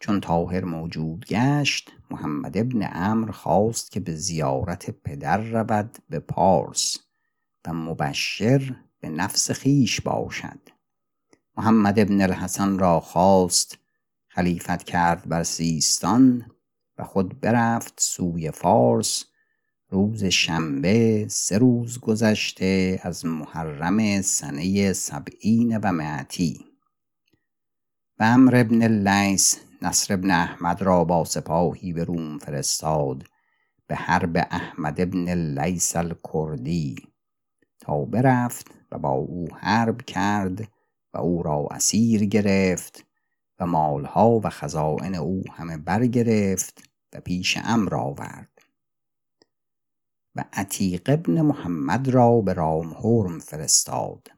چون 0.00 0.20
تاهر 0.20 0.64
موجود 0.64 1.26
گشت 1.26 1.92
محمد 2.10 2.58
ابن 2.58 2.88
امر 2.92 3.30
خواست 3.30 3.90
که 3.90 4.00
به 4.00 4.14
زیارت 4.14 4.90
پدر 4.90 5.36
رود 5.36 5.98
به 6.08 6.18
پارس 6.18 6.98
و 7.66 7.74
مبشر 7.74 8.76
به 9.00 9.08
نفس 9.08 9.50
خیش 9.50 10.00
باشد. 10.00 10.79
محمد 11.56 11.98
ابن 11.98 12.20
الحسن 12.20 12.78
را 12.78 13.00
خواست 13.00 13.78
خلیفت 14.28 14.82
کرد 14.82 15.28
بر 15.28 15.42
سیستان 15.42 16.46
و 16.98 17.04
خود 17.04 17.40
برفت 17.40 17.94
سوی 17.96 18.50
فارس. 18.50 19.24
روز 19.88 20.24
شنبه 20.24 21.26
سه 21.28 21.58
روز 21.58 22.00
گذشته 22.00 23.00
از 23.02 23.26
محرم 23.26 24.22
سنه 24.22 24.92
سبعین 24.92 25.76
و 25.76 25.92
معتی 25.92 26.64
و 28.18 28.22
امر 28.24 28.56
ابن 28.56 28.82
اللیس 28.82 29.60
نصر 29.82 30.14
ابن 30.14 30.30
احمد 30.30 30.82
را 30.82 31.04
با 31.04 31.24
سپاهی 31.24 31.92
به 31.92 32.04
روم 32.04 32.38
فرستاد 32.38 33.24
به 33.86 33.94
حرب 33.94 34.36
احمد 34.50 35.00
ابن 35.00 35.28
اللیس 35.28 35.96
الکردی. 35.96 36.96
تا 37.80 38.04
برفت 38.04 38.66
و 38.92 38.98
با 38.98 39.10
او 39.10 39.48
حرب 39.56 40.02
کرد 40.02 40.68
و 41.14 41.18
او 41.18 41.42
را 41.42 41.68
اسیر 41.70 42.24
گرفت 42.24 43.06
و 43.58 43.66
مالها 43.66 44.40
و 44.44 44.48
خزائن 44.48 45.14
او 45.14 45.42
همه 45.52 45.76
برگرفت 45.76 46.82
و 47.12 47.20
پیش 47.20 47.58
امر 47.64 47.94
آورد. 47.94 48.58
و 50.34 50.44
عتیق 50.52 51.02
ابن 51.06 51.40
محمد 51.40 52.08
را 52.08 52.40
به 52.40 52.52
رامهرم 52.52 53.38
فرستاد. 53.38 54.28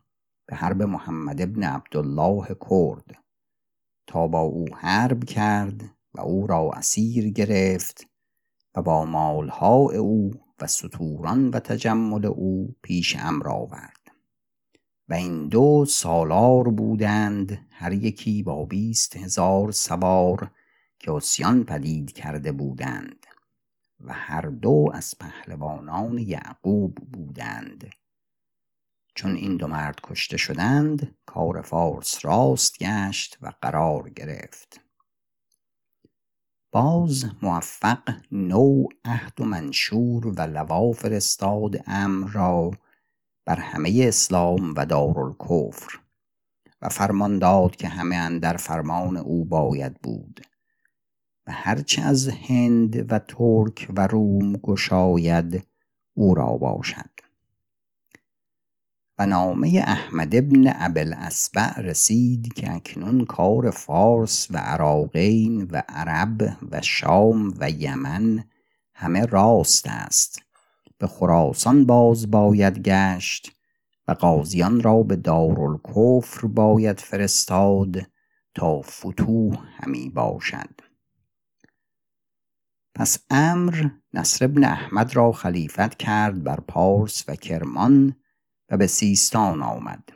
به 0.47 0.57
حرب 0.57 0.83
محمد 0.83 1.41
ابن 1.41 1.62
عبدالله 1.62 2.57
کرد. 2.71 3.23
تا 4.07 4.29
با 4.29 4.41
او 4.41 4.64
حرب 4.76 5.25
کرد 5.25 5.83
و 6.14 6.21
او 6.21 6.47
را 6.47 6.71
اسیر 6.73 7.31
گرفت 7.31 8.07
و 8.75 8.83
با 8.83 9.05
مالها 9.05 9.75
او 9.75 10.31
و 10.61 10.67
ستوران 10.67 11.50
و 11.50 11.61
تجمل 11.61 12.26
او 12.26 12.76
پیش 12.83 13.17
امر 13.17 13.49
آورد. 13.49 14.01
و 15.12 15.14
این 15.14 15.49
دو 15.49 15.85
سالار 15.88 16.69
بودند 16.69 17.66
هر 17.71 17.92
یکی 17.92 18.42
با 18.42 18.64
بیست 18.64 19.16
هزار 19.16 19.71
سوار 19.71 20.50
که 20.99 21.12
اسیان 21.12 21.64
پدید 21.64 22.12
کرده 22.12 22.52
بودند 22.52 23.26
و 24.00 24.12
هر 24.12 24.40
دو 24.40 24.90
از 24.95 25.14
پهلوانان 25.21 26.19
یعقوب 26.19 26.95
بودند. 26.95 27.90
چون 29.14 29.35
این 29.35 29.57
دو 29.57 29.66
مرد 29.66 30.00
کشته 30.02 30.37
شدند 30.37 31.14
کار 31.26 31.62
فارس 31.62 32.25
راست 32.25 32.78
گشت 32.78 33.38
و 33.40 33.52
قرار 33.62 34.11
گرفت. 34.11 34.81
باز 36.72 37.27
موفق 37.42 38.14
نو 38.31 38.87
عهد 39.05 39.40
و 39.40 39.44
منشور 39.44 40.27
و 40.27 40.40
لوا 40.40 40.92
فرستاد 40.92 41.83
امر 41.87 42.31
را 42.31 42.70
بر 43.44 43.61
همه 43.61 44.05
اسلام 44.09 44.74
و 44.76 44.87
دارالکفر 44.87 45.98
و 46.83 46.88
فرمان 46.88 47.38
داد 47.38 47.76
که 47.76 47.88
همه 47.88 48.16
اندر 48.16 48.57
فرمان 48.57 49.16
او 49.16 49.44
باید 49.44 49.94
بود 49.94 50.40
و 51.46 51.52
هرچه 51.52 52.02
از 52.02 52.28
هند 52.28 53.12
و 53.12 53.18
ترک 53.18 53.88
و 53.96 54.07
روم 54.07 54.52
گشاید 54.52 55.66
او 56.14 56.35
را 56.35 56.57
باشد. 56.57 57.11
و 59.18 59.26
نامه 59.26 59.83
احمد 59.87 60.35
ابن 60.35 60.72
ابل 60.74 61.14
اسبع 61.16 61.81
رسید 61.81 62.52
که 62.52 62.74
اکنون 62.74 63.24
کار 63.24 63.70
فارس 63.70 64.48
و 64.50 64.57
عراقین 64.57 65.68
و 65.70 65.83
عرب 65.88 66.57
و 66.70 66.81
شام 66.81 67.55
و 67.61 67.70
یمن 67.70 68.44
همه 68.94 69.26
راست 69.26 69.87
است. 69.87 70.42
به 71.03 71.09
خراسان 71.09 71.87
باز 71.87 72.31
باید 72.31 72.79
گشت 72.79 73.53
و 74.09 74.12
قاضیان 74.12 74.83
را 74.83 75.03
به 75.03 75.17
دارالکفر 75.17 76.47
باید 76.47 77.01
فرستاد 77.01 77.97
تا 78.55 78.81
فتوح 78.83 79.59
همی 79.71 80.11
باشد. 80.11 80.81
پس 82.95 83.19
امر 83.31 83.88
نصر 84.15 84.45
ابن 84.45 84.65
احمد 84.65 85.17
را 85.17 85.33
خلیفت 85.33 85.97
کرد 85.97 86.45
بر 86.45 86.61
پارس 86.61 87.25
و 87.29 87.35
کرمان 87.37 88.17
و 88.69 88.77
به 88.77 88.87
سیستان 88.87 89.62
آمد 89.62 90.09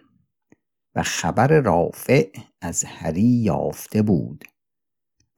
و 0.94 1.02
خبر 1.02 1.60
رافع 1.60 2.28
از 2.60 2.84
هری 2.84 3.22
یافته 3.22 4.02
بود 4.02 4.44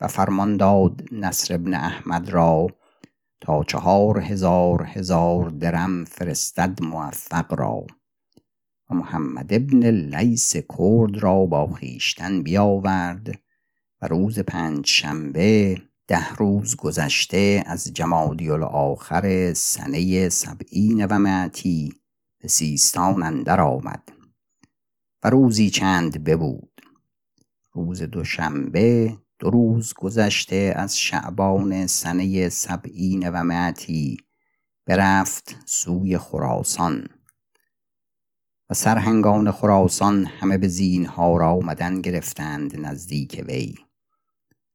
و 0.01 0.09
فرمان 0.09 0.57
داد 0.57 1.03
نصر 1.13 1.55
ابن 1.55 1.75
احمد 1.75 2.31
را 2.31 2.67
تا 3.40 3.64
چهار 3.64 4.18
هزار 4.18 4.83
هزار 4.83 5.48
درم 5.48 6.05
فرستد 6.05 6.83
موفق 6.83 7.55
را. 7.55 7.87
و 8.90 8.94
محمد 8.94 9.53
ابن 9.53 9.87
لیس 9.90 10.57
کرد 10.57 11.18
را 11.18 11.46
با 11.46 11.66
خیشتن 11.66 12.42
بیاورد 12.42 13.40
و 14.03 14.07
روز 14.07 14.38
پنج 14.38 14.87
شنبه 14.87 15.83
ده 16.09 16.35
روز 16.35 16.77
گذشته 16.77 17.62
از 17.66 17.92
جمادی 17.92 18.51
الاخر 18.51 19.53
سنه 19.55 20.29
سبعین 20.29 21.07
و 21.07 21.18
معتی 21.18 21.92
به 22.40 22.48
سیستان 22.48 23.22
اندر 23.22 23.61
آمد 23.61 24.09
و 25.22 25.31
روزی 25.31 25.70
چند 25.70 26.24
ببود. 26.24 26.81
روز 27.72 28.03
دوشنبه 28.03 29.18
دو 29.38 29.51
روز 29.51 29.94
گذشته 29.94 30.72
از 30.77 30.98
شعبان 30.98 31.87
سنه 31.87 32.48
سبعین 32.48 33.31
و 33.31 33.44
معتی 33.44 34.16
برفت 34.87 35.57
سوی 35.66 36.18
خراسان 36.18 37.07
و 38.70 38.74
سرهنگان 38.74 39.51
خراسان 39.51 40.27
همه 40.27 40.59
به 40.59 40.68
زینهار 40.68 41.42
آمدن 41.42 42.01
گرفتند 42.01 42.87
نزدیک 42.87 43.44
وی 43.48 43.74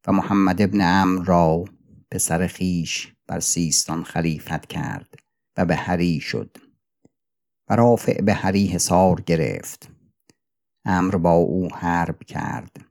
و 0.07 0.11
محمد 0.11 0.61
ابن 0.61 0.81
امر 0.81 1.25
را 1.25 1.65
به 2.09 2.17
سر 2.17 2.47
خیش 2.47 3.13
بر 3.27 3.39
سیستان 3.39 4.03
خلیفت 4.03 4.65
کرد 4.65 5.15
و 5.57 5.65
به 5.65 5.75
هری 5.75 6.19
شد 6.19 6.57
و 7.69 7.75
رافع 7.75 8.21
به 8.21 8.33
هری 8.33 8.67
حصار 8.67 9.21
گرفت. 9.21 9.89
امر 10.85 11.15
با 11.15 11.33
او 11.33 11.75
حرب 11.75 12.23
کرد. 12.23 12.85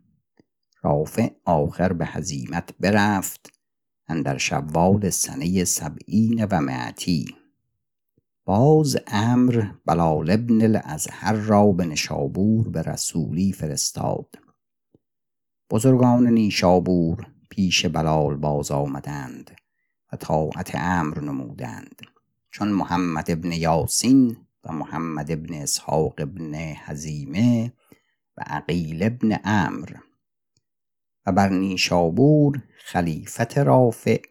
رافع 0.82 1.30
آخر 1.44 1.92
به 1.92 2.06
هزیمت 2.06 2.74
برفت 2.80 3.52
اندر 4.08 4.38
شوال 4.38 5.10
سنه 5.10 5.64
سبعین 5.64 6.44
و 6.44 6.60
معتی 6.60 7.36
باز 8.44 8.96
امر 9.06 9.66
بلال 9.86 10.30
ابن 10.30 10.62
الازهر 10.62 11.32
را 11.32 11.72
به 11.72 11.84
نشابور 11.84 12.68
به 12.68 12.82
رسولی 12.82 13.52
فرستاد. 13.52 14.38
بزرگان 15.70 16.26
نیشابور 16.26 17.26
پیش 17.50 17.86
بلال 17.86 18.36
باز 18.36 18.70
آمدند 18.70 19.50
و 20.12 20.16
طاعت 20.16 20.70
امر 20.74 21.20
نمودند. 21.20 22.00
چون 22.50 22.68
محمد 22.68 23.30
ابن 23.30 23.52
یاسین 23.52 24.36
و 24.64 24.72
محمد 24.72 25.30
ابن 25.30 25.54
اسحاق 25.54 26.14
ابن 26.18 26.54
حزیمه 26.54 27.72
و 28.36 28.42
عقیل 28.46 29.02
ابن 29.02 29.38
امر 29.44 29.96
و 31.26 31.32
بر 31.32 31.48
نیشابور 31.48 32.62
خلیفت 32.84 33.58
رافع 33.58 34.22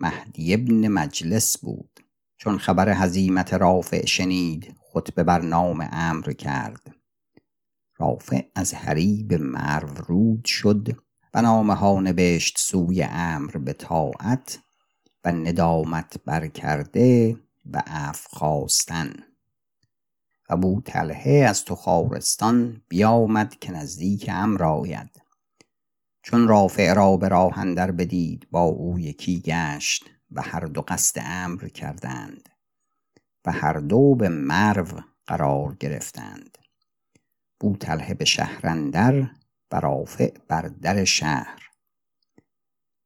مهدی 0.00 0.54
ابن 0.54 0.88
مجلس 0.88 1.58
بود. 1.58 2.00
چون 2.36 2.58
خبر 2.58 2.88
هزیمت 2.88 3.54
رافع 3.54 4.06
شنید 4.06 4.76
خطبه 4.92 5.22
بر 5.22 5.40
نام 5.40 5.88
امر 5.92 6.32
کرد. 6.32 6.94
رافع 7.98 8.42
از 8.54 8.74
هری 8.74 9.22
به 9.28 9.38
مرو 9.38 9.94
رود 9.94 10.44
شد 10.44 10.96
و 11.34 11.42
نامه 11.42 11.74
ها 11.74 12.00
نوشت 12.00 12.58
سوی 12.58 13.02
امر 13.02 13.50
به 13.50 13.72
طاعت 13.72 14.58
و 15.24 15.32
ندامت 15.32 16.16
برکرده 16.24 17.36
و 17.72 17.82
عفو 17.86 18.28
خواستن. 18.32 19.12
و 20.50 20.56
بو 20.56 20.80
تلهه 20.80 21.44
از 21.48 21.64
تو 21.64 21.74
بیامد 22.88 23.58
که 23.58 23.72
نزدیک 23.72 24.26
امر 24.32 24.64
آید. 24.64 25.19
چون 26.22 26.48
رافع 26.48 26.94
را 26.94 27.16
به 27.16 27.28
راه 27.28 27.58
اندر 27.58 27.90
بدید 27.90 28.48
با 28.50 28.62
او 28.62 28.98
یکی 28.98 29.40
گشت 29.40 30.10
و 30.30 30.42
هر 30.42 30.60
دو 30.60 30.82
قصد 30.82 31.22
امر 31.24 31.68
کردند 31.68 32.48
و 33.46 33.52
هر 33.52 33.72
دو 33.72 34.14
به 34.14 34.28
مرو 34.28 35.00
قرار 35.26 35.76
گرفتند. 35.80 36.58
بوطلحه 37.60 38.14
به 38.14 38.24
شهر 38.24 38.66
اندر 38.66 39.30
و 39.72 39.80
رافع 39.80 40.34
بر 40.48 40.62
در 40.62 41.04
شهر. 41.04 41.70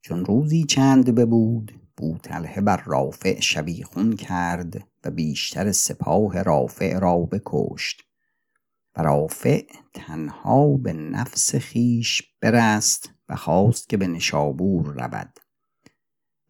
چون 0.03 0.25
روزی 0.25 0.65
چند 0.65 1.15
ببود 1.15 1.81
بوطلحه 1.97 2.61
بر 2.61 2.83
رافع 2.87 3.41
شبیخون 3.41 4.17
کرد 4.17 4.89
و 5.05 5.11
بیشتر 5.11 5.73
سپاه 5.73 6.43
رافع 6.43 6.99
را 6.99 7.19
بکشت. 7.19 8.03
رافع 8.97 9.67
تنها 9.95 10.77
به 10.77 10.93
نفس 10.93 11.55
خیش 11.55 12.23
برست 12.41 13.11
و 13.29 13.37
خواست 13.37 13.89
که 13.89 13.97
به 13.97 14.07
نشابور 14.07 14.87
رود 14.87 15.39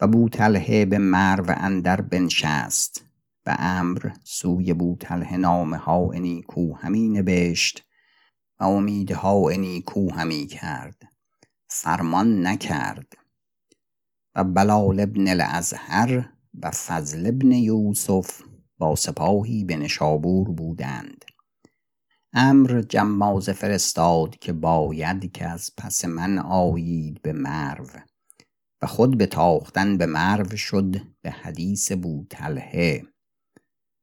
و 0.01 0.09
بوطلحه 0.09 0.85
به 0.85 0.99
مرو 0.99 1.55
اندر 1.57 2.01
بنشست 2.01 3.05
و 3.47 3.57
امر 3.59 4.11
سوی 4.25 4.75
بوطلحه 4.75 5.37
نامه 5.37 5.77
ها 5.77 6.11
نیکو 6.15 6.75
همی 6.75 7.09
نبشت 7.09 7.85
و 8.61 8.65
امیدها 8.65 9.51
نیکو 9.51 10.13
همی 10.13 10.47
کرد. 10.47 11.03
فرمان 11.69 12.47
نکرد. 12.47 13.13
و 14.35 14.45
بلال 14.45 15.01
ابن 15.01 15.29
الازهر 15.29 16.33
و 16.63 16.71
فضل 16.71 17.27
ابن 17.27 17.53
یوسف 17.53 18.43
با 18.79 18.97
سپاهی 18.97 19.65
به 19.65 19.77
نشابور 19.77 20.49
بودند. 20.49 21.25
امر 22.37 22.83
جمازه 22.89 23.53
فرستاد 23.53 24.39
که 24.39 24.53
باید 24.53 25.33
که 25.33 25.49
از 25.49 25.71
پس 25.77 26.05
من 26.05 26.39
آیید 26.39 27.23
به 27.23 27.33
مرو 27.33 27.87
و 28.83 28.87
خود 28.87 29.19
به 29.19 29.27
تاختن 29.27 29.99
به 29.99 30.07
مرو 30.07 30.57
شد 30.57 30.97
به 31.23 31.31
حدیث 31.31 31.93
بوطلحه 31.93 33.03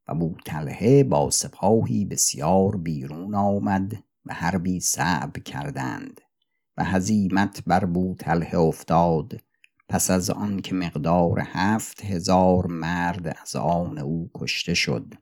و 0.07 0.15
بوطلحه 0.15 1.03
با 1.03 1.29
سپاهی 1.29 2.05
بسیار 2.05 2.77
بیرون 2.77 3.35
آمد 3.35 4.03
و 4.25 4.33
حربی 4.33 4.79
صعب 4.79 5.37
کردند 5.37 6.21
و 6.77 6.83
هزیمت 6.83 7.63
بر 7.67 7.85
بوطلحه 7.85 8.59
افتاد. 8.59 9.41
پس 9.89 10.11
از 10.11 10.29
آن 10.29 10.59
که 10.59 10.75
مقدار 10.75 11.39
هفت 11.39 12.05
هزار 12.05 12.67
مرد 12.67 13.37
از 13.41 13.55
آن 13.55 13.97
او 13.97 14.31
کشته 14.35 14.73
شد. 14.73 15.13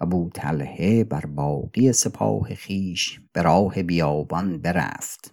و 0.00 0.06
بوطلحه 0.06 1.04
بر 1.04 1.26
باقی 1.26 1.92
سپاه 1.92 2.54
خیش 2.54 3.20
به 3.32 3.42
راه 3.42 3.82
بیابان 3.82 4.58
برفت. 4.58 5.32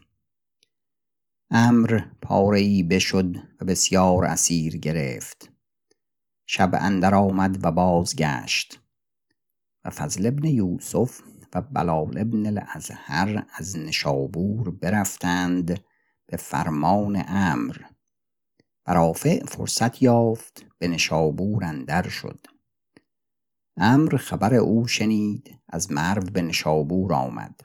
امر 1.51 2.01
پاره 2.21 2.59
ای 2.59 2.83
بشد 2.83 3.35
و 3.61 3.65
بسیار 3.65 4.25
اسیر 4.25 4.77
گرفت. 4.77 5.51
شب 6.45 6.71
اندر 6.73 7.15
آمد 7.15 7.65
و 7.65 7.71
بازگشت. 7.71 8.79
و 9.85 9.89
فضل 9.89 10.25
ابن 10.25 10.47
یوسف 10.47 11.21
و 11.53 11.61
بلال 11.61 12.17
ابن 12.17 12.45
الازهر 12.45 13.45
از 13.53 13.77
نشابور 13.77 14.71
برفتند 14.71 15.83
به 16.25 16.37
فرمان 16.37 17.23
امر. 17.27 17.77
و 18.87 19.13
فرصت 19.47 20.01
یافت 20.01 20.65
به 20.77 20.87
نشابور 20.87 21.63
اندر 21.65 22.09
شد. 22.09 22.47
امر 23.77 24.17
خبر 24.17 24.53
او 24.53 24.87
شنید 24.87 25.59
از 25.69 25.91
مرو 25.91 26.21
به 26.21 26.41
نشابور 26.41 27.13
آمد. 27.13 27.61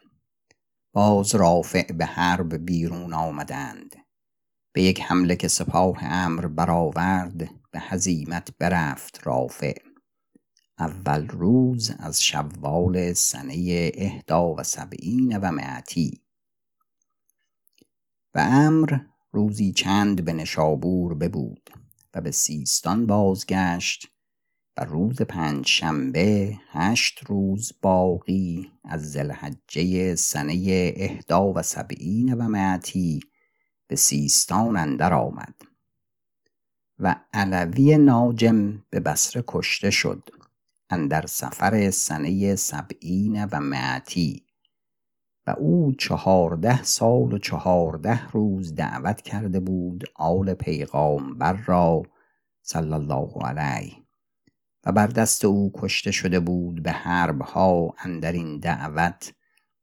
باز 0.93 1.35
رافع 1.35 1.93
به 1.93 2.07
حرب 2.07 2.55
بیرون 2.55 3.15
آمدند. 3.15 3.97
به 4.73 4.83
یک 4.83 5.01
حمله 5.01 5.37
که 5.37 5.49
سپاه 5.49 5.99
امر 6.01 6.47
برآورد 6.47 7.39
به 7.71 7.81
هزیمت 7.81 8.49
برفت 8.59 9.27
رافع. 9.27 9.75
اول 10.79 11.29
روز 11.29 11.91
از 11.99 12.23
شوال 12.23 13.13
سنه 13.13 13.91
اهدا 13.95 14.55
و 14.55 14.63
سبعین 14.63 15.39
و 15.39 15.51
معتی 15.51 16.23
و 18.35 18.39
امر 18.39 18.99
روزی 19.33 19.73
چند 19.73 20.25
به 20.25 20.33
نشابور 20.33 21.15
ببود 21.15 21.71
و 22.15 22.21
به 22.21 22.31
سیستان 22.31 23.07
بازگشت 23.07 24.09
روز 24.85 25.23
پنج 25.23 25.67
شنبه 25.67 26.57
هشت 26.69 27.21
روز 27.27 27.73
باقی 27.83 28.73
از 28.85 29.13
زلحجه 29.13 30.15
سنه 30.15 30.93
اهدا 30.97 31.53
و 31.53 31.63
سبعین 31.63 32.35
و 32.35 32.49
معتی 32.49 33.21
به 33.87 33.97
سیستان 33.97 34.77
اندر 34.77 35.15
آمد 35.15 35.55
و 36.99 37.17
علوی 37.33 37.99
ناجم 37.99 38.85
به 38.91 39.01
بسره 39.01 39.45
کشته 39.49 39.91
شد 39.91 40.29
اندر 40.91 41.27
سفر 41.27 41.91
سنه 41.91 42.57
سبعین 42.57 43.45
و 43.45 43.61
معتی 43.61 44.43
و 45.47 45.51
او 45.51 45.93
چهارده 45.93 46.83
سال 46.83 47.33
و 47.33 47.39
چهارده 47.39 48.29
روز 48.29 48.75
دعوت 48.75 49.21
کرده 49.23 49.61
بود 49.61 50.05
آل 50.15 50.55
پیغامبر 50.55 51.53
را 51.53 52.03
صلی 52.63 52.93
الله 52.93 53.33
علیه 53.45 54.08
و 54.89 54.93
بر 54.93 55.07
دست 55.07 55.45
او 55.45 55.73
کشته 55.75 56.11
شده 56.11 56.41
بود 56.41 56.83
به 56.83 56.93
حربها 56.93 57.95
اندر 57.99 58.33
این 58.33 58.59
دعوت 58.59 59.35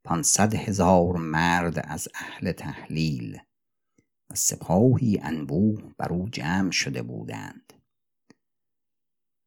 پانصد 0.04 0.56
هزار 0.56 1.18
مرد 1.18 1.86
از 1.88 2.08
اهل 2.15 2.52
تحلیل 2.52 3.39
و 4.30 4.36
سپاهی 4.36 5.20
انبوه 5.24 5.82
بر 5.98 6.13
او 6.13 6.30
جمع 6.30 6.72
شده 6.72 7.02
بودند. 7.02 7.74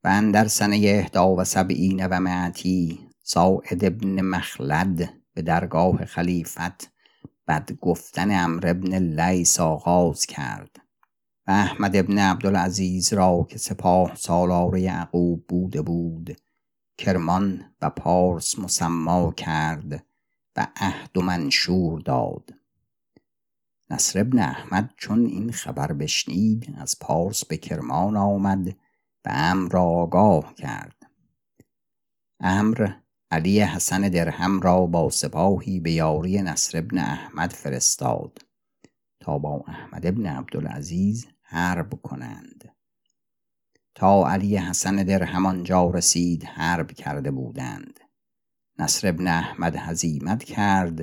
و 0.05 0.09
اندر 0.09 0.49
سنه 0.49 0.77
اهدا 0.77 1.35
و 1.35 1.45
سبعین 1.45 2.07
و 2.07 2.21
معتی 2.21 3.09
ساعد 3.23 3.85
ابن 3.85 4.21
مخلد 4.21 5.15
به 5.35 5.43
درگاه 5.43 6.05
خلیفت 6.05 6.93
بد 7.49 7.73
گفتن 7.81 8.45
امر 8.45 8.67
ابن 8.67 8.99
لیس 8.99 9.61
آغاز 9.61 10.27
کرد. 10.27 10.88
و 11.49 11.51
احمد 11.51 11.97
ابن 11.97 12.19
عبدالعزیز 12.19 13.13
را 13.13 13.47
که 13.51 13.59
سپاه 13.59 14.15
سالار 14.15 14.79
یعقوب 14.79 15.47
بوده 15.49 15.83
بود 15.83 16.37
کرمان 16.99 17.75
و 17.83 17.91
پارس 17.91 18.59
مسما 18.59 19.33
کرد 19.33 20.07
و 20.57 20.67
عهد 20.77 21.19
و 21.19 21.23
منشور 21.23 22.01
داد. 22.01 22.55
نصر 23.91 24.21
ابن 24.21 24.39
احمد 24.39 24.95
چون 24.97 25.27
این 25.27 25.53
خبر 25.53 25.93
بشنید 25.93 26.75
از 26.79 26.99
پارس 27.01 27.45
به 27.45 27.57
کرمان 27.57 28.17
آمد 28.17 28.69
و 29.25 29.31
امر 29.33 29.71
را 29.73 29.83
آگاه 29.83 30.55
کرد. 30.55 31.11
امر 32.41 32.91
علی 33.31 33.61
حسن 33.61 34.01
درهم 34.01 34.61
را 34.61 34.87
با 34.87 35.11
سپاهی 35.11 35.81
به 35.81 35.93
یاری 35.93 36.43
نصر 36.43 36.79
ابن 36.79 36.99
احمد 36.99 37.53
فرستاد. 37.53 38.39
تا 39.21 39.39
با 39.39 39.65
احمد 39.67 40.07
ابن 40.07 40.27
عبدالعزیز 40.27 41.27
حرب 41.51 41.95
کنند. 42.03 42.75
تا 43.95 44.31
علی 44.31 44.57
حسن 44.57 44.97
درهم 44.97 45.47
آنجا 45.47 45.91
رسید 45.91 46.45
حرب 46.45 46.93
کرده 46.93 47.31
بودند. 47.31 48.01
نصر 48.79 49.09
ابن 49.09 49.27
احمد 49.27 49.77
هزیمت 49.77 50.45
کرد 50.45 51.01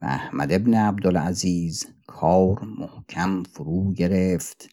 و 0.00 0.06
احمد 0.06 0.52
ابن 0.52 0.74
عبدالعزیز 0.74 1.86
کار 2.06 2.64
محکم 2.64 3.42
فرو 3.42 3.92
گرفت 3.92 4.68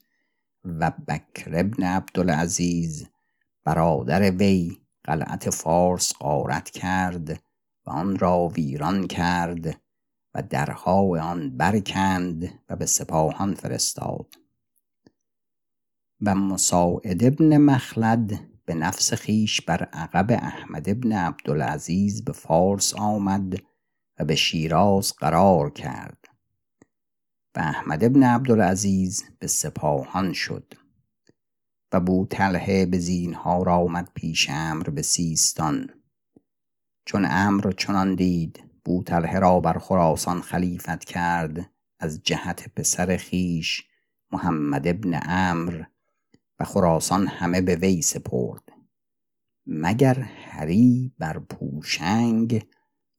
و 0.63 0.91
بکر 1.08 1.60
ابن 1.60 1.84
عبدالعزیز 1.84 3.08
برادر 3.63 4.32
وی 4.32 4.78
قلعت 5.04 5.49
فارس 5.49 6.13
غارت 6.19 6.69
کرد 6.69 7.30
و 7.86 7.89
آن 7.89 8.19
را 8.19 8.47
ویران 8.47 9.08
کرد 9.08 9.82
و 10.34 10.43
درها 10.49 11.21
آن 11.21 11.58
برکند 11.58 12.60
و 12.69 12.76
به 12.76 12.86
سپاهان 12.86 13.54
فرستاد. 13.54 14.42
و 16.26 16.36
مساعد 16.36 17.24
ابن 17.24 17.58
مخلد 17.58 18.40
به 18.66 18.74
نفس 18.74 19.14
خیش 19.14 19.62
بر 19.62 19.84
عقب 19.84 20.32
احمد 20.32 20.90
ابن 20.90 21.12
عبدالعزیز 21.12 22.26
به 22.26 22.32
فارس 22.32 22.94
آمد 22.94 23.62
و 24.20 24.26
به 24.26 24.36
شیراز 24.36 25.14
قرار 25.14 25.70
کرد 25.70 26.26
و 27.56 27.60
احمد 27.60 28.04
ابن 28.04 28.24
عبدالعزیز 28.24 29.24
به 29.40 29.48
سپاهان 29.48 30.34
شد 30.34 30.74
و 31.92 32.00
بوطلحه 32.00 32.86
به 32.86 33.00
زینهار 33.00 33.70
آمد 33.70 34.10
پیش 34.14 34.50
امر 34.50 34.90
به 34.90 35.02
سیستان. 35.02 35.90
چون 37.06 37.28
امر 37.30 37.72
چنان 37.72 38.16
دید 38.16 38.64
بوطلحه 38.86 39.40
را 39.40 39.60
بر 39.60 39.78
خراسان 39.80 40.42
خلیفت 40.42 41.04
کرد 41.04 41.70
از 42.00 42.24
جهت 42.24 42.74
پسر 42.76 43.18
خیش 43.18 43.84
محمد 44.32 44.88
ابن 44.88 45.20
امر 45.26 45.84
و 46.60 46.66
خراسان 46.66 47.28
همه 47.28 47.62
به 47.62 47.76
وی 47.76 48.02
سپرد 48.02 48.63
مگر 49.66 50.20
هری 50.20 51.13
بر 51.20 51.39
پوشنگ 51.39 52.68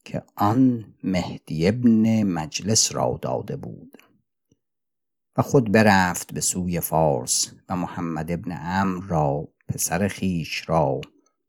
که 0.05 0.23
آن 0.37 0.95
مهدی 1.05 1.69
ابن 1.69 2.23
مجلس 2.23 2.95
را 2.95 3.19
داده 3.23 3.57
بود؟ 3.57 3.99
و 5.37 5.43
خود 5.43 5.73
برفت 5.73 6.35
به 6.35 6.41
سوی 6.41 6.81
فارس 6.81 7.53
و 7.69 7.77
محمد 7.77 8.31
ابن 8.31 8.53
عمرو 8.53 9.09
را 9.09 9.49
پسر 9.69 10.09
خیش 10.09 10.69
را 10.69 11.01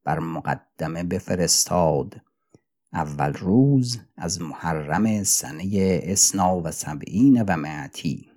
بر 0.04 0.20
مقدمه 0.20 1.04
بفرستاد. 1.04 2.22
اول 2.94 3.34
روز 3.34 4.00
از 4.18 4.42
محرم 4.42 5.24
سنه 5.24 6.00
اسنا 6.04 6.62
و 6.62 6.72
سبعین 6.72 7.42
و 7.42 7.58
معتی 7.58 8.30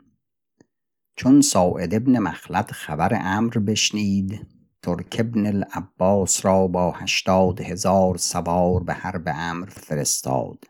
چون 1.18 1.40
ساعد 1.40 1.94
ابن 1.94 2.18
مخلد 2.18 2.70
خبر 2.70 3.18
امر 3.20 3.50
بشنید 3.50 4.46
ترک 4.82 5.16
ابن 5.18 5.46
العباس 5.46 6.44
را 6.44 6.66
با 6.66 6.90
هشتاد 6.90 7.60
هزار 7.60 8.16
سوار 8.16 8.82
به 8.82 8.92
حرب 8.92 9.22
امر 9.34 9.68
فرستاد. 9.68 10.64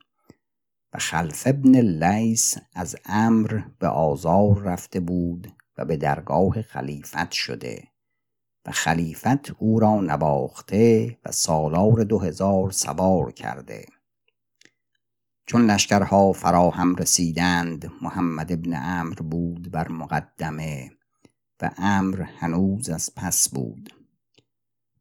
و 0.92 0.98
خلف 0.98 1.42
ابن 1.46 1.76
لیس 1.80 2.56
از 2.74 2.96
امر 3.06 3.60
به 3.78 3.88
آزار 3.88 4.62
رفته 4.62 5.00
بود 5.00 5.52
و 5.78 5.84
به 5.84 5.96
درگاه 5.96 6.62
خلیفت 6.62 7.32
شده. 7.32 7.82
و 8.66 8.70
خلیفت 8.70 9.50
او 9.58 9.80
را 9.80 10.00
نواخته 10.00 11.18
و 11.24 11.32
سالار 11.32 12.04
دو 12.04 12.18
هزار 12.18 12.70
سوار 12.70 13.32
کرده. 13.32 13.86
چون 15.48 15.70
لشکرها 15.70 16.32
فراهم 16.32 16.96
رسیدند 16.96 17.90
محمد 18.02 18.52
ابن 18.52 18.74
امر 18.74 19.14
بود 19.14 19.70
بر 19.70 19.88
مقدمه 19.88 20.90
و 21.62 21.70
امر 21.78 22.22
هنوز 22.22 22.88
از 22.88 23.10
پس 23.16 23.48
بود. 23.48 23.94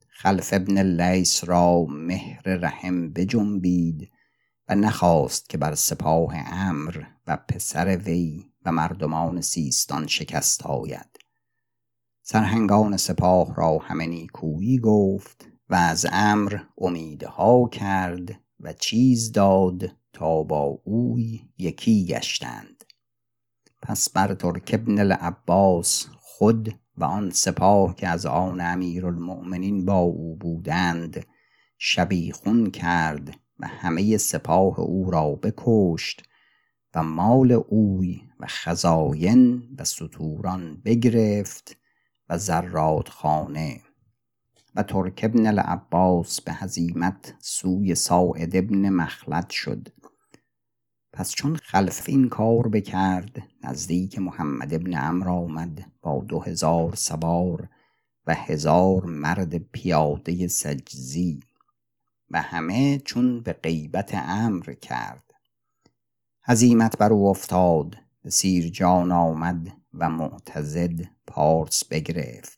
خلف 0.10 0.54
ابن 0.54 1.02
لیس 1.02 1.44
را 1.44 1.86
مهر 1.86 2.42
رحم 2.44 3.10
بجنبید 3.10 4.12
و 4.68 4.76
نخواست 4.76 5.50
که 5.50 5.58
بر 5.58 5.76
سپاه 5.76 6.34
امر 6.36 7.04
و 7.28 7.38
پسر 7.38 7.98
وی 7.98 8.52
و 8.66 8.72
مردمان 8.72 9.42
سیستان 9.42 10.08
شکست 10.08 10.66
آید. 10.66 11.18
سرهنگان 12.22 12.98
سپاه 12.98 13.56
را 13.56 13.78
همه 13.78 14.06
نیکویی 14.06 14.80
گفت 14.80 15.48
و 15.70 15.76
از 15.76 16.06
امر 16.12 16.60
امیدها 16.78 17.68
کرد 17.68 18.40
و 18.60 18.74
چیز 18.74 19.32
داد 19.32 19.97
تا 20.17 20.43
با 20.43 20.80
اوی 20.84 21.41
یکی 21.58 22.06
گشتند. 22.06 22.84
پس 23.82 24.10
بر 24.10 24.34
ترک 24.34 24.69
ابن 24.73 24.99
العباس 24.99 26.08
خود 26.21 26.80
و 26.97 27.03
آن 27.03 27.30
سپاه 27.30 27.95
که 27.95 28.08
از 28.08 28.25
آن 28.25 28.62
امیرالمؤمنین 28.62 29.86
با 29.86 29.97
او 29.97 30.36
بودند 30.36 31.25
شبیخون 31.77 32.71
کرد 32.71 33.39
و 33.60 33.67
همه 33.67 34.17
سپاه 34.17 34.80
او 34.80 35.12
را 35.12 35.32
بکشت 35.32 36.23
و 36.95 37.03
مال 37.03 37.51
اوی 37.51 38.21
و 38.39 38.45
خزاین 38.47 39.63
و 39.77 39.84
ستوران 39.84 40.82
بگرفت 40.86 41.77
و 42.30 42.38
زراد 42.38 43.08
خانه 43.08 43.82
و 44.78 44.84
ترک 44.84 45.22
ابن 45.24 45.48
العباس 45.48 46.42
به 46.42 46.54
هزیمت 46.54 47.36
سوی 47.40 47.96
ساعد 47.96 48.56
ابن 48.56 48.90
مخلد 48.90 49.50
شد. 49.50 49.88
پس 51.13 51.32
چون 51.32 51.56
خلف 51.56 52.04
این 52.10 52.30
کار 52.30 52.68
بکرد 52.68 53.44
نزدیک 53.63 54.20
محمد 54.20 54.74
ابن 54.74 54.94
عمرو 54.94 55.32
آمد 55.32 55.92
با 56.02 56.26
دو 56.30 56.40
هزار 56.40 56.96
سوار 56.96 57.70
و 58.26 58.34
هزار 58.34 59.06
مرد 59.06 59.58
پیاده 59.58 60.48
سجزی 60.48 61.40
و 62.30 62.42
همه 62.42 63.00
چون 63.00 63.42
به 63.42 63.54
غیبت 63.54 64.12
امر 64.13 64.74
کرد. 64.74 65.34
هزیمت 66.44 66.98
بر 66.98 67.13
او 67.13 67.28
افتاد 67.28 67.96
به 68.24 68.30
سیرجان 68.30 69.12
آمد 69.12 69.72
و 69.94 70.10
معتزد 70.10 71.00
پارس 71.28 71.84
بگرفت. 71.86 72.57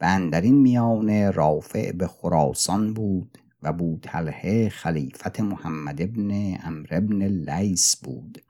و 0.00 0.04
اندرین 0.04 0.54
میانه 0.54 1.30
رافع 1.30 1.92
به 1.92 2.06
خراسان 2.06 2.94
بود 2.94 3.38
و 3.62 3.72
بوطلحه 3.72 4.68
خلیفت 4.68 5.40
محمد 5.40 6.02
ابن 6.02 6.58
امر 6.62 6.86
ابن 6.90 7.22
لیس 7.22 7.96
بود. 7.96 8.42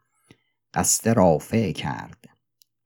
قصد 0.74 1.08
رافع 1.08 1.72
کرد. 1.72 2.24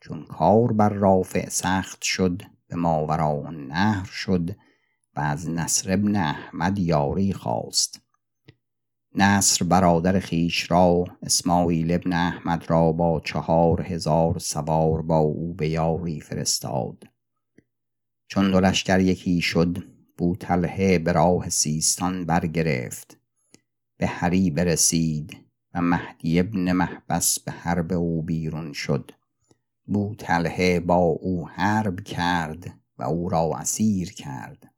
چون 0.00 0.24
کار 0.24 0.72
بر 0.72 0.88
رافع 0.88 1.48
سخت 1.48 2.02
شد 2.02 2.42
به 2.68 2.76
ماورا 2.76 3.50
نهر 3.50 4.04
شد 4.04 4.50
و 5.16 5.20
از 5.20 5.50
نصر 5.50 5.92
ابن 5.92 6.16
احمد 6.16 6.78
یاری 6.78 7.32
خواست. 7.32 8.00
نصر 9.14 9.64
برادر 9.64 10.18
خیش 10.18 10.70
را 10.70 11.04
اسماعیل 11.22 11.92
ابن 11.92 12.12
احمد 12.12 12.70
را 12.70 12.92
با 12.92 13.20
چهار 13.24 13.82
هزار 13.82 14.38
سوار 14.38 15.02
با 15.02 15.18
او 15.18 15.54
به 15.54 15.68
یاری 15.68 16.20
فرستاد. 16.20 17.11
چون 18.32 18.50
دو 18.50 18.60
لشکر 18.60 19.00
یکی 19.00 19.40
شد 19.40 19.84
بوطلحه 20.16 20.98
به 20.98 21.12
راه 21.12 21.48
سیستان 21.48 22.26
برگرفت. 22.26 23.18
به 23.96 24.06
هری 24.06 24.50
برسید 24.50 25.36
و 25.74 25.80
مهدی 25.80 26.40
ابن 26.40 26.72
محبس 26.72 27.38
به 27.38 27.52
حرب 27.52 27.92
او 27.92 28.22
بیرون 28.22 28.72
شد. 28.72 29.10
بوطلحه 29.86 30.80
با 30.80 30.96
او 30.96 31.48
حرب 31.48 32.00
کرد 32.00 32.78
و 32.98 33.02
او 33.02 33.28
را 33.28 33.50
اسیر 33.56 34.12
کرد. 34.12 34.74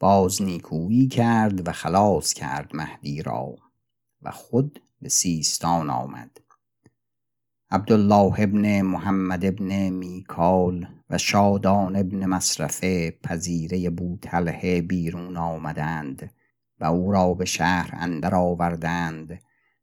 باز 0.00 0.42
نیکویی 0.42 1.08
کرد 1.08 1.68
و 1.68 1.72
خلاص 1.72 2.32
کرد 2.32 2.76
مهدی 2.76 3.22
را 3.22 3.56
و 4.22 4.30
خود 4.30 4.82
به 5.02 5.08
سیستان 5.08 5.90
آمد. 5.90 6.39
عبدالله 7.72 8.34
ابن 8.38 8.82
محمد 8.82 9.44
ابن 9.44 9.88
میکال 9.88 10.88
و 11.10 11.18
شادان 11.18 11.96
ابن 11.96 12.26
مصرفه 12.26 13.10
پذیره 13.10 13.90
بوطلحه 13.90 14.82
بیرون 14.82 15.36
آمدند 15.36 16.30
و 16.80 16.84
او 16.84 17.12
را 17.12 17.34
به 17.34 17.44
شهر 17.44 17.90
اندر 17.92 18.34
آوردند 18.34 19.42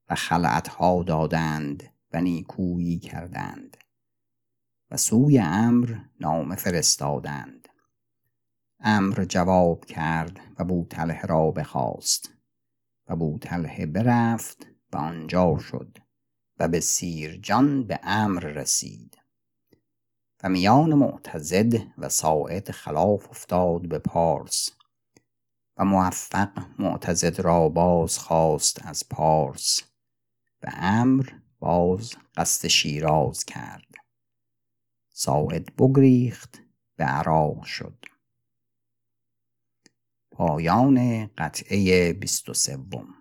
و 0.10 0.16
خلعتها 0.16 1.04
دادند 1.04 1.84
و 2.14 2.22
نیکویی 2.22 3.00
کردند 3.00 3.78
و 4.92 4.98
سوی 4.98 5.40
امر 5.40 5.98
نامه 6.20 6.56
فرستادند. 6.56 7.68
امر 8.80 9.26
جواب 9.26 9.86
کرد 9.86 10.40
و 10.60 10.64
بوطلحه 10.64 11.22
را 11.28 11.52
بخواست 11.52 12.34
و 13.08 13.16
بوطلحه 13.16 13.86
برفت 13.86 14.68
و 14.94 14.98
آنجا 14.98 15.58
شد. 15.58 15.98
و 16.60 16.68
به 16.68 16.80
سیرجان 16.80 17.84
به 17.84 18.00
امر 18.04 18.40
رسید. 18.40 19.18
و 20.44 20.50
میان 20.50 20.94
معتزد 20.94 21.74
و 21.98 22.10
ساعد 22.10 22.72
خلاف 22.72 23.30
افتاد 23.30 23.88
به 23.88 24.00
پارس. 24.00 24.70
و 25.78 25.86
موفق 25.86 26.66
معتزد 26.80 27.40
را 27.40 27.70
باز 27.70 28.18
خواست 28.18 28.86
از 28.86 29.10
پارس. 29.10 29.82
و 30.64 30.72
امر 30.74 31.30
باز 31.60 32.14
قصد 32.36 32.68
شیراز 32.68 33.46
کرد. 33.46 33.88
ساعد 35.10 35.76
بگریخت 35.76 36.62
به 36.96 37.04
عراق 37.04 37.64
شد. 37.64 38.06
پایان 40.32 41.28
قطعه 41.38 42.14
بیست 42.14 42.50
و 42.50 42.54
سوم. 42.54 43.17